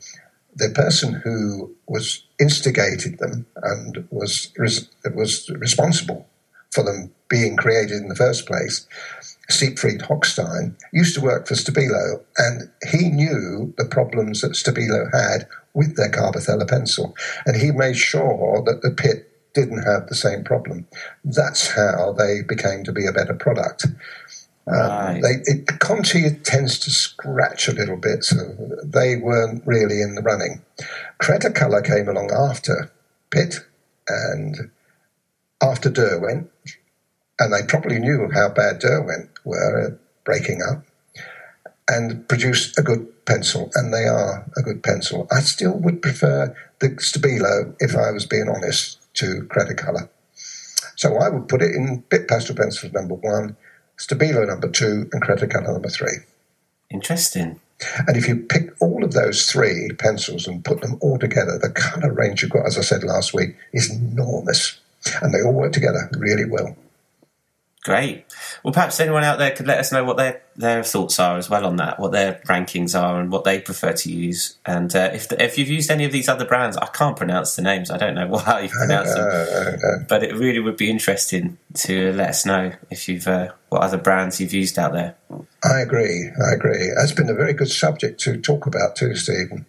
the 0.58 0.70
person 0.70 1.14
who 1.14 1.76
was 1.88 2.24
instigated 2.40 3.20
them 3.20 3.46
and 3.64 4.08
was 4.12 4.52
was 5.14 5.50
responsible 5.50 6.28
for 6.72 6.84
them 6.84 7.12
being 7.30 7.56
created 7.56 7.98
in 7.98 8.08
the 8.08 8.16
first 8.16 8.46
place, 8.46 8.88
Siegfried 9.50 10.02
Hochstein, 10.02 10.76
used 10.92 11.16
to 11.16 11.22
work 11.22 11.48
for 11.48 11.56
Stabilo, 11.56 12.22
and 12.38 12.70
he 12.90 13.10
knew 13.10 13.74
the 13.78 13.86
problems 13.86 14.42
that 14.42 14.52
Stabilo 14.52 15.10
had 15.14 15.48
with 15.74 15.96
their 15.96 16.10
CarbOthello 16.10 16.68
pencil, 16.68 17.16
and 17.46 17.56
he 17.56 17.72
made 17.72 17.98
sure 17.98 18.64
that 18.66 18.82
the 18.82 18.92
Pitt 18.92 19.32
didn't 19.54 19.84
have 19.84 20.08
the 20.08 20.16
same 20.16 20.44
problem. 20.44 20.88
That's 21.24 21.68
how 21.72 22.14
they 22.18 22.42
became 22.42 22.84
to 22.84 22.92
be 22.92 23.08
a 23.08 23.12
better 23.12 23.34
product. 23.34 23.88
Um, 24.68 24.76
right. 24.76 25.22
They, 25.22 25.52
it, 25.52 25.66
Conté 25.66 26.44
tends 26.44 26.78
to 26.80 26.92
scratch 26.92 27.70
a 27.70 27.74
little 27.74 27.96
bit, 27.96 28.24
so 28.24 28.36
they 28.84 29.16
weren't 29.16 29.66
really 29.66 30.02
in 30.02 30.16
the 30.16 30.22
running. 30.22 30.62
Cretacolor 31.20 31.86
came 31.86 32.10
along 32.10 32.32
after 32.32 32.92
Pitt 33.30 33.62
and 34.10 34.70
after 35.62 35.90
Derwent, 35.90 36.50
and 37.40 37.54
they 37.54 37.66
probably 37.68 38.00
knew 38.00 38.30
how 38.34 38.50
bad 38.50 38.80
Derwent 38.80 39.30
were 39.46 39.88
at 39.88 40.24
breaking 40.26 40.62
up, 40.62 40.84
and 41.88 42.28
produced 42.28 42.78
a 42.78 42.82
good 42.82 43.26
pencil, 43.26 43.72
and 43.76 43.94
they 43.94 44.06
are 44.06 44.46
a 44.58 44.62
good 44.62 44.84
pencil. 44.84 45.28
I 45.32 45.40
still 45.40 45.78
would 45.80 46.02
prefer 46.02 46.54
the 46.80 46.90
Stabilo, 46.90 47.74
if 47.80 47.96
I 47.96 48.12
was 48.12 48.26
being 48.26 48.50
honest, 48.50 49.00
to 49.16 49.48
Cretacolor. 49.50 50.10
So 50.98 51.16
I 51.18 51.30
would 51.30 51.48
put 51.48 51.62
it 51.62 51.74
in 51.74 52.04
Pitt 52.10 52.28
Pastel 52.28 52.56
Pencils 52.56 52.92
number 52.92 53.14
one, 53.16 53.56
Stabilo 53.98 54.48
number 54.48 54.70
two, 54.70 55.10
and 55.12 55.22
Cretacolor 55.22 55.74
number 55.74 55.90
three. 55.90 56.18
Interesting. 56.90 57.60
And 58.08 58.18
if 58.18 58.28
you 58.28 58.38
pick 58.38 58.74
all 58.82 59.04
of 59.04 59.14
those 59.14 59.52
three 59.52 59.92
pencils 59.98 60.48
and 60.48 60.66
put 60.66 60.82
them 60.82 60.98
all 61.00 61.20
together, 61.20 61.58
the 61.58 61.70
colour 61.70 62.12
range 62.12 62.42
you've 62.42 62.52
got, 62.52 62.66
as 62.66 62.78
I 62.78 62.82
said 62.82 63.04
last 63.04 63.34
week, 63.34 63.56
is 63.74 63.92
enormous. 63.92 64.80
And 65.22 65.34
they 65.34 65.42
all 65.42 65.54
work 65.54 65.74
together 65.74 66.10
really 66.18 66.46
well. 66.46 66.76
Great. 67.88 68.26
Well, 68.64 68.74
perhaps 68.74 69.00
anyone 69.00 69.24
out 69.24 69.40
there 69.40 69.52
could 69.52 69.66
let 69.66 69.80
us 69.80 69.94
know 69.94 70.04
what 70.04 70.18
their, 70.18 70.42
their 70.58 70.84
thoughts 70.84 71.22
are 71.22 71.38
as 71.38 71.50
well 71.50 71.66
on 71.66 71.78
that, 71.78 71.98
what 72.02 72.12
their 72.12 72.42
rankings 72.46 73.02
are, 73.02 73.22
and 73.22 73.32
what 73.32 73.46
they 73.46 73.62
prefer 73.62 73.94
to 73.94 74.12
use. 74.12 74.58
And 74.66 74.94
uh, 74.94 75.12
if 75.14 75.30
the, 75.30 75.42
if 75.42 75.58
you've 75.58 75.70
used 75.70 75.90
any 75.90 76.04
of 76.04 76.12
these 76.12 76.28
other 76.28 76.44
brands, 76.44 76.76
I 76.76 76.88
can't 76.88 77.16
pronounce 77.16 77.56
the 77.56 77.62
names. 77.62 77.90
I 77.90 77.96
don't 77.98 78.14
know 78.14 78.36
how 78.46 78.58
you 78.58 78.68
pronounce 78.68 79.14
them, 79.14 80.06
but 80.10 80.22
it 80.22 80.36
really 80.36 80.60
would 80.60 80.76
be 80.76 80.90
interesting 80.90 81.60
to 81.76 82.12
let 82.12 82.28
us 82.28 82.46
know 82.46 82.74
if 82.90 83.08
you've 83.08 83.26
uh, 83.26 83.54
what 83.70 83.84
other 83.84 83.98
brands 83.98 84.42
you've 84.42 84.54
used 84.54 84.78
out 84.78 84.92
there. 84.92 85.16
I 85.64 85.80
agree. 85.80 86.30
I 86.46 86.56
agree. 86.56 86.92
That's 86.94 87.14
been 87.14 87.30
a 87.30 87.36
very 87.36 87.54
good 87.54 87.72
subject 87.72 88.20
to 88.22 88.36
talk 88.36 88.66
about 88.66 88.98
too, 88.98 89.16
Stephen. 89.16 89.66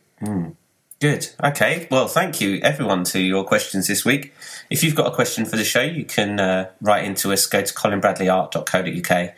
Good. 1.00 1.28
Okay. 1.42 1.86
Well, 1.92 2.08
thank 2.08 2.40
you 2.40 2.58
everyone 2.60 3.04
to 3.04 3.20
your 3.20 3.44
questions 3.44 3.86
this 3.86 4.04
week. 4.04 4.34
If 4.68 4.82
you've 4.82 4.96
got 4.96 5.06
a 5.06 5.14
question 5.14 5.44
for 5.44 5.56
the 5.56 5.62
show, 5.62 5.82
you 5.82 6.04
can 6.04 6.40
uh, 6.40 6.70
write 6.80 7.04
into 7.04 7.32
us. 7.32 7.46
Go 7.46 7.62
to 7.62 7.72
colinbradleyart.co.uk 7.72 9.34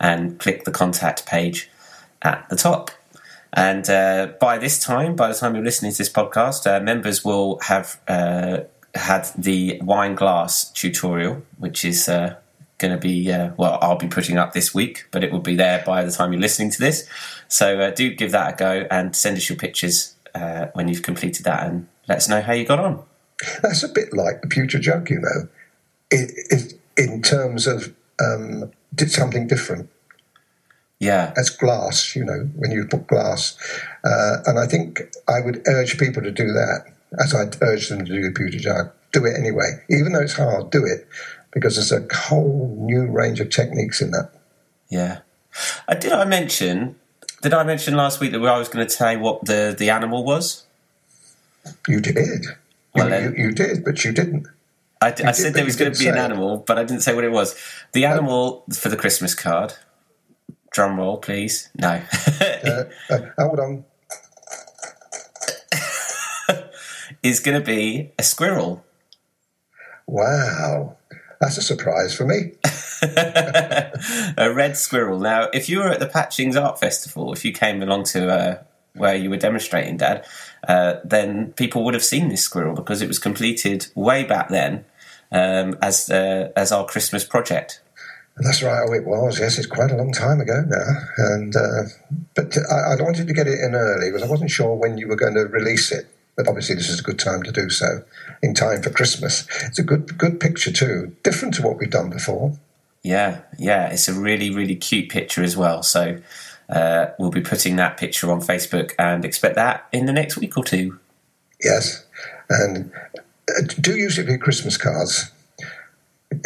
and 0.00 0.38
click 0.40 0.64
the 0.64 0.72
contact 0.72 1.24
page 1.24 1.70
at 2.22 2.48
the 2.48 2.56
top. 2.56 2.90
And 3.52 3.88
uh, 3.88 4.32
by 4.40 4.58
this 4.58 4.80
time, 4.80 5.14
by 5.14 5.28
the 5.28 5.34
time 5.34 5.54
you're 5.54 5.62
listening 5.62 5.92
to 5.92 5.98
this 5.98 6.08
podcast, 6.08 6.66
uh, 6.66 6.82
members 6.82 7.24
will 7.24 7.60
have 7.60 8.00
uh, 8.08 8.62
had 8.96 9.28
the 9.38 9.78
wine 9.82 10.16
glass 10.16 10.68
tutorial, 10.72 11.44
which 11.58 11.84
is 11.84 12.08
uh, 12.08 12.34
going 12.78 12.92
to 12.92 12.98
be 12.98 13.30
uh, 13.30 13.52
well, 13.56 13.78
I'll 13.80 13.98
be 13.98 14.08
putting 14.08 14.36
up 14.36 14.52
this 14.52 14.74
week, 14.74 15.06
but 15.12 15.22
it 15.22 15.30
will 15.30 15.38
be 15.38 15.54
there 15.54 15.84
by 15.86 16.04
the 16.04 16.10
time 16.10 16.32
you're 16.32 16.42
listening 16.42 16.70
to 16.70 16.80
this. 16.80 17.08
So 17.46 17.78
uh, 17.78 17.90
do 17.90 18.12
give 18.12 18.32
that 18.32 18.54
a 18.54 18.56
go 18.56 18.86
and 18.90 19.14
send 19.14 19.36
us 19.36 19.48
your 19.48 19.56
pictures 19.56 20.13
uh, 20.34 20.66
when 20.74 20.88
you've 20.88 21.02
completed 21.02 21.44
that, 21.44 21.66
and 21.66 21.88
let 22.08 22.18
us 22.18 22.28
know 22.28 22.40
how 22.40 22.52
you 22.52 22.64
got 22.64 22.80
on. 22.80 23.02
That's 23.62 23.82
a 23.82 23.88
bit 23.88 24.12
like 24.12 24.42
the 24.42 24.48
pewter 24.48 24.78
jug, 24.78 25.10
you 25.10 25.20
know, 25.20 25.48
it, 26.10 26.32
it, 26.50 26.74
in 26.96 27.22
terms 27.22 27.66
of 27.66 27.94
um, 28.22 28.70
did 28.94 29.10
something 29.10 29.46
different. 29.46 29.90
Yeah, 31.00 31.34
as 31.36 31.50
glass, 31.50 32.14
you 32.14 32.24
know, 32.24 32.48
when 32.56 32.70
you 32.70 32.86
put 32.86 33.08
glass, 33.08 33.58
uh, 34.04 34.36
and 34.46 34.58
I 34.58 34.66
think 34.66 35.02
I 35.28 35.40
would 35.40 35.62
urge 35.66 35.98
people 35.98 36.22
to 36.22 36.30
do 36.30 36.46
that, 36.46 36.84
as 37.22 37.34
I'd 37.34 37.60
urge 37.62 37.88
them 37.88 38.04
to 38.04 38.12
do 38.12 38.22
the 38.22 38.30
pewter 38.30 38.58
jug. 38.58 38.90
Do 39.12 39.24
it 39.26 39.36
anyway, 39.36 39.82
even 39.90 40.12
though 40.12 40.22
it's 40.22 40.36
hard. 40.36 40.70
Do 40.70 40.84
it 40.84 41.06
because 41.52 41.74
there's 41.76 41.92
a 41.92 42.06
whole 42.14 42.76
new 42.80 43.06
range 43.06 43.40
of 43.40 43.50
techniques 43.50 44.00
in 44.00 44.12
that. 44.12 44.30
Yeah, 44.88 45.18
uh, 45.88 45.94
did 45.94 46.12
I 46.12 46.24
mention? 46.24 46.96
Did 47.44 47.52
I 47.52 47.62
mention 47.62 47.94
last 47.94 48.20
week 48.20 48.32
that 48.32 48.42
I 48.42 48.56
was 48.56 48.70
going 48.70 48.88
to 48.88 48.96
tell 48.96 49.12
you 49.12 49.18
what 49.18 49.44
the 49.44 49.74
the 49.78 49.90
animal 49.90 50.24
was? 50.24 50.64
You 51.86 52.00
did. 52.00 52.46
Well, 52.94 53.10
you, 53.10 53.36
you, 53.36 53.44
you 53.48 53.52
did, 53.52 53.84
but 53.84 54.02
you 54.02 54.12
didn't. 54.12 54.46
I, 55.02 55.14
I 55.22 55.32
said 55.32 55.52
there 55.52 55.66
was 55.66 55.76
going 55.76 55.92
to 55.92 55.98
be 55.98 56.08
an 56.08 56.16
animal, 56.16 56.64
but 56.66 56.78
I 56.78 56.84
didn't 56.84 57.02
say 57.02 57.14
what 57.14 57.22
it 57.22 57.32
was. 57.32 57.54
The 57.92 58.06
animal 58.06 58.64
for 58.74 58.88
the 58.88 58.96
Christmas 58.96 59.34
card. 59.34 59.74
Drum 60.70 60.96
roll, 60.96 61.18
please. 61.18 61.68
No. 61.74 62.00
uh, 62.40 62.84
uh, 63.10 63.18
hold 63.38 63.60
on. 63.60 63.84
is 67.22 67.40
going 67.40 67.60
to 67.60 67.66
be 67.66 68.12
a 68.18 68.22
squirrel. 68.22 68.86
Wow. 70.06 70.96
That's 71.44 71.58
a 71.58 71.62
surprise 71.62 72.16
for 72.16 72.24
me. 72.24 72.52
a 73.02 74.50
red 74.54 74.78
squirrel. 74.78 75.18
Now, 75.18 75.50
if 75.52 75.68
you 75.68 75.80
were 75.80 75.88
at 75.88 76.00
the 76.00 76.06
Patchings 76.06 76.56
Art 76.56 76.80
Festival, 76.80 77.34
if 77.34 77.44
you 77.44 77.52
came 77.52 77.82
along 77.82 78.04
to 78.04 78.30
uh, 78.30 78.62
where 78.94 79.14
you 79.14 79.28
were 79.28 79.36
demonstrating, 79.36 79.98
Dad, 79.98 80.24
uh, 80.66 80.94
then 81.04 81.52
people 81.52 81.84
would 81.84 81.92
have 81.92 82.02
seen 82.02 82.30
this 82.30 82.42
squirrel 82.42 82.74
because 82.74 83.02
it 83.02 83.08
was 83.08 83.18
completed 83.18 83.88
way 83.94 84.24
back 84.24 84.48
then 84.48 84.86
um, 85.32 85.76
as 85.82 86.08
uh, 86.08 86.50
as 86.56 86.72
our 86.72 86.86
Christmas 86.86 87.24
project. 87.24 87.82
That's 88.38 88.62
right. 88.62 88.82
Oh, 88.88 88.94
it 88.94 89.04
was. 89.04 89.38
Yes, 89.38 89.58
it's 89.58 89.66
quite 89.66 89.90
a 89.90 89.96
long 89.96 90.12
time 90.12 90.40
ago 90.40 90.64
now. 90.66 90.92
And 91.18 91.54
uh, 91.54 91.82
but 92.34 92.56
I, 92.56 92.94
I 92.94 93.02
wanted 93.02 93.26
to 93.26 93.34
get 93.34 93.46
it 93.46 93.60
in 93.60 93.74
early 93.74 94.10
because 94.10 94.26
I 94.26 94.30
wasn't 94.30 94.50
sure 94.50 94.74
when 94.74 94.96
you 94.96 95.08
were 95.08 95.16
going 95.16 95.34
to 95.34 95.44
release 95.44 95.92
it. 95.92 96.06
But 96.36 96.48
obviously, 96.48 96.74
this 96.74 96.88
is 96.88 97.00
a 97.00 97.02
good 97.02 97.18
time 97.18 97.42
to 97.44 97.52
do 97.52 97.70
so 97.70 98.02
in 98.42 98.54
time 98.54 98.82
for 98.82 98.90
Christmas. 98.90 99.46
It's 99.62 99.78
a 99.78 99.84
good 99.84 100.18
good 100.18 100.40
picture 100.40 100.72
too, 100.72 101.16
different 101.22 101.54
to 101.54 101.62
what 101.62 101.78
we've 101.78 101.90
done 101.90 102.10
before. 102.10 102.58
Yeah, 103.02 103.42
yeah, 103.58 103.90
it's 103.90 104.08
a 104.08 104.14
really 104.14 104.50
really 104.50 104.76
cute 104.76 105.10
picture 105.10 105.42
as 105.42 105.56
well. 105.56 105.82
So 105.82 106.20
uh, 106.68 107.06
we'll 107.18 107.30
be 107.30 107.40
putting 107.40 107.76
that 107.76 107.96
picture 107.96 108.30
on 108.30 108.40
Facebook 108.40 108.92
and 108.98 109.24
expect 109.24 109.54
that 109.56 109.86
in 109.92 110.06
the 110.06 110.12
next 110.12 110.36
week 110.36 110.56
or 110.56 110.64
two. 110.64 110.98
Yes, 111.62 112.04
and 112.48 112.90
uh, 113.48 113.62
do 113.80 113.96
use 113.96 114.18
it 114.18 114.26
for 114.26 114.38
Christmas 114.38 114.76
cards. 114.76 115.30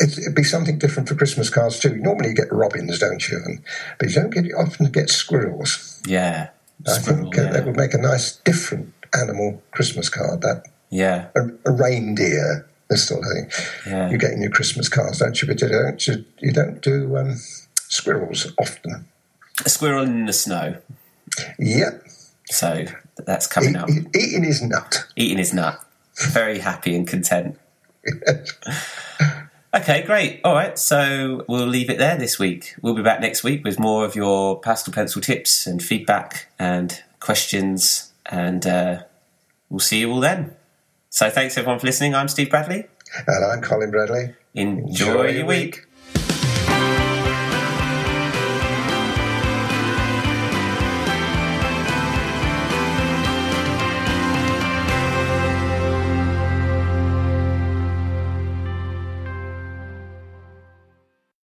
It'd 0.01 0.35
be 0.35 0.45
something 0.45 0.79
different 0.79 1.09
for 1.09 1.15
Christmas 1.15 1.49
cards 1.49 1.79
too. 1.79 1.97
Normally 1.97 2.31
you 2.31 2.35
get 2.35 2.53
robins, 2.53 2.99
don't 2.99 3.27
you? 3.27 3.41
And, 3.43 3.63
but 3.99 4.11
you 4.11 4.15
don't 4.15 4.31
get 4.31 4.45
you 4.45 4.55
often 4.55 4.91
get 4.93 5.09
squirrels. 5.09 6.03
Yeah, 6.07 6.51
I 6.87 6.99
think 6.99 7.39
uh, 7.39 7.43
yeah. 7.43 7.51
that 7.53 7.67
would 7.67 7.77
make 7.77 7.95
a 7.95 7.99
nice 7.99 8.37
different 8.37 8.93
animal 9.15 9.63
Christmas 9.73 10.09
card. 10.09 10.43
That 10.43 10.67
yeah, 10.91 11.29
a, 11.37 11.49
a 11.67 11.73
reindeer, 11.73 12.67
this 12.89 13.07
sort 13.09 13.25
of 13.25 13.33
thing. 13.33 13.93
Yeah. 13.93 14.11
You 14.11 14.19
get 14.19 14.33
in 14.33 14.43
your 14.43 14.51
Christmas 14.51 14.89
cards, 14.89 15.19
don't 15.19 15.41
you? 15.41 15.49
But 15.49 15.61
you 15.61 15.69
don't. 15.69 16.07
You, 16.07 16.25
you 16.39 16.53
don't 16.53 16.81
do 16.81 17.17
um, 17.17 17.37
squirrels 17.75 18.53
often. 18.59 19.07
A 19.65 19.69
squirrel 19.69 20.05
in 20.05 20.27
the 20.27 20.33
snow. 20.33 20.77
Yep. 21.59 22.05
So 22.47 22.87
that's 23.27 23.47
coming 23.47 23.71
eat, 23.71 23.77
up. 23.77 23.91
Eat, 23.91 24.17
eating 24.17 24.45
his 24.45 24.63
nut. 24.63 25.07
Eating 25.17 25.39
his 25.39 25.53
nut. 25.53 25.81
Very 26.31 26.59
happy 26.59 26.97
and 26.97 27.07
content. 27.07 27.59
Okay, 29.75 30.03
great. 30.03 30.41
All 30.45 30.55
right, 30.55 30.79
so 30.79 31.45
we'll 31.47 31.67
leave 31.67 31.91
it 31.91 31.99
there 31.99 32.17
this 32.17 32.39
week. 32.39 32.75
We'll 32.81 32.95
be 32.95 33.03
back 33.03 33.21
next 33.21 33.45
week 33.45 33.65
with 33.65 33.79
more 33.79 34.07
of 34.07 34.17
your 34.17 34.59
pastel 34.59 34.95
pencil 34.95 35.21
tips 35.21 35.67
and 35.67 35.83
feedback 35.83 36.47
and 36.59 37.03
questions, 37.21 38.08
and 38.29 38.67
uh, 38.67 39.03
we'll 39.69 39.81
see 39.81 40.01
you 40.01 40.11
all 40.13 40.21
then. 40.21 40.55
So 41.11 41.31
thanks 41.31 41.57
everyone 41.57 41.79
for 41.79 41.87
listening. 41.87 42.15
I'm 42.15 42.29
Steve 42.29 42.51
Bradley. 42.51 42.87
And 43.27 43.45
I'm 43.45 43.63
Colin 43.63 43.91
Bradley. 43.91 44.35
Enjoy, 44.55 44.87
Enjoy 44.89 45.27
your 45.29 45.47
week. 45.47 45.75
week. 45.77 45.87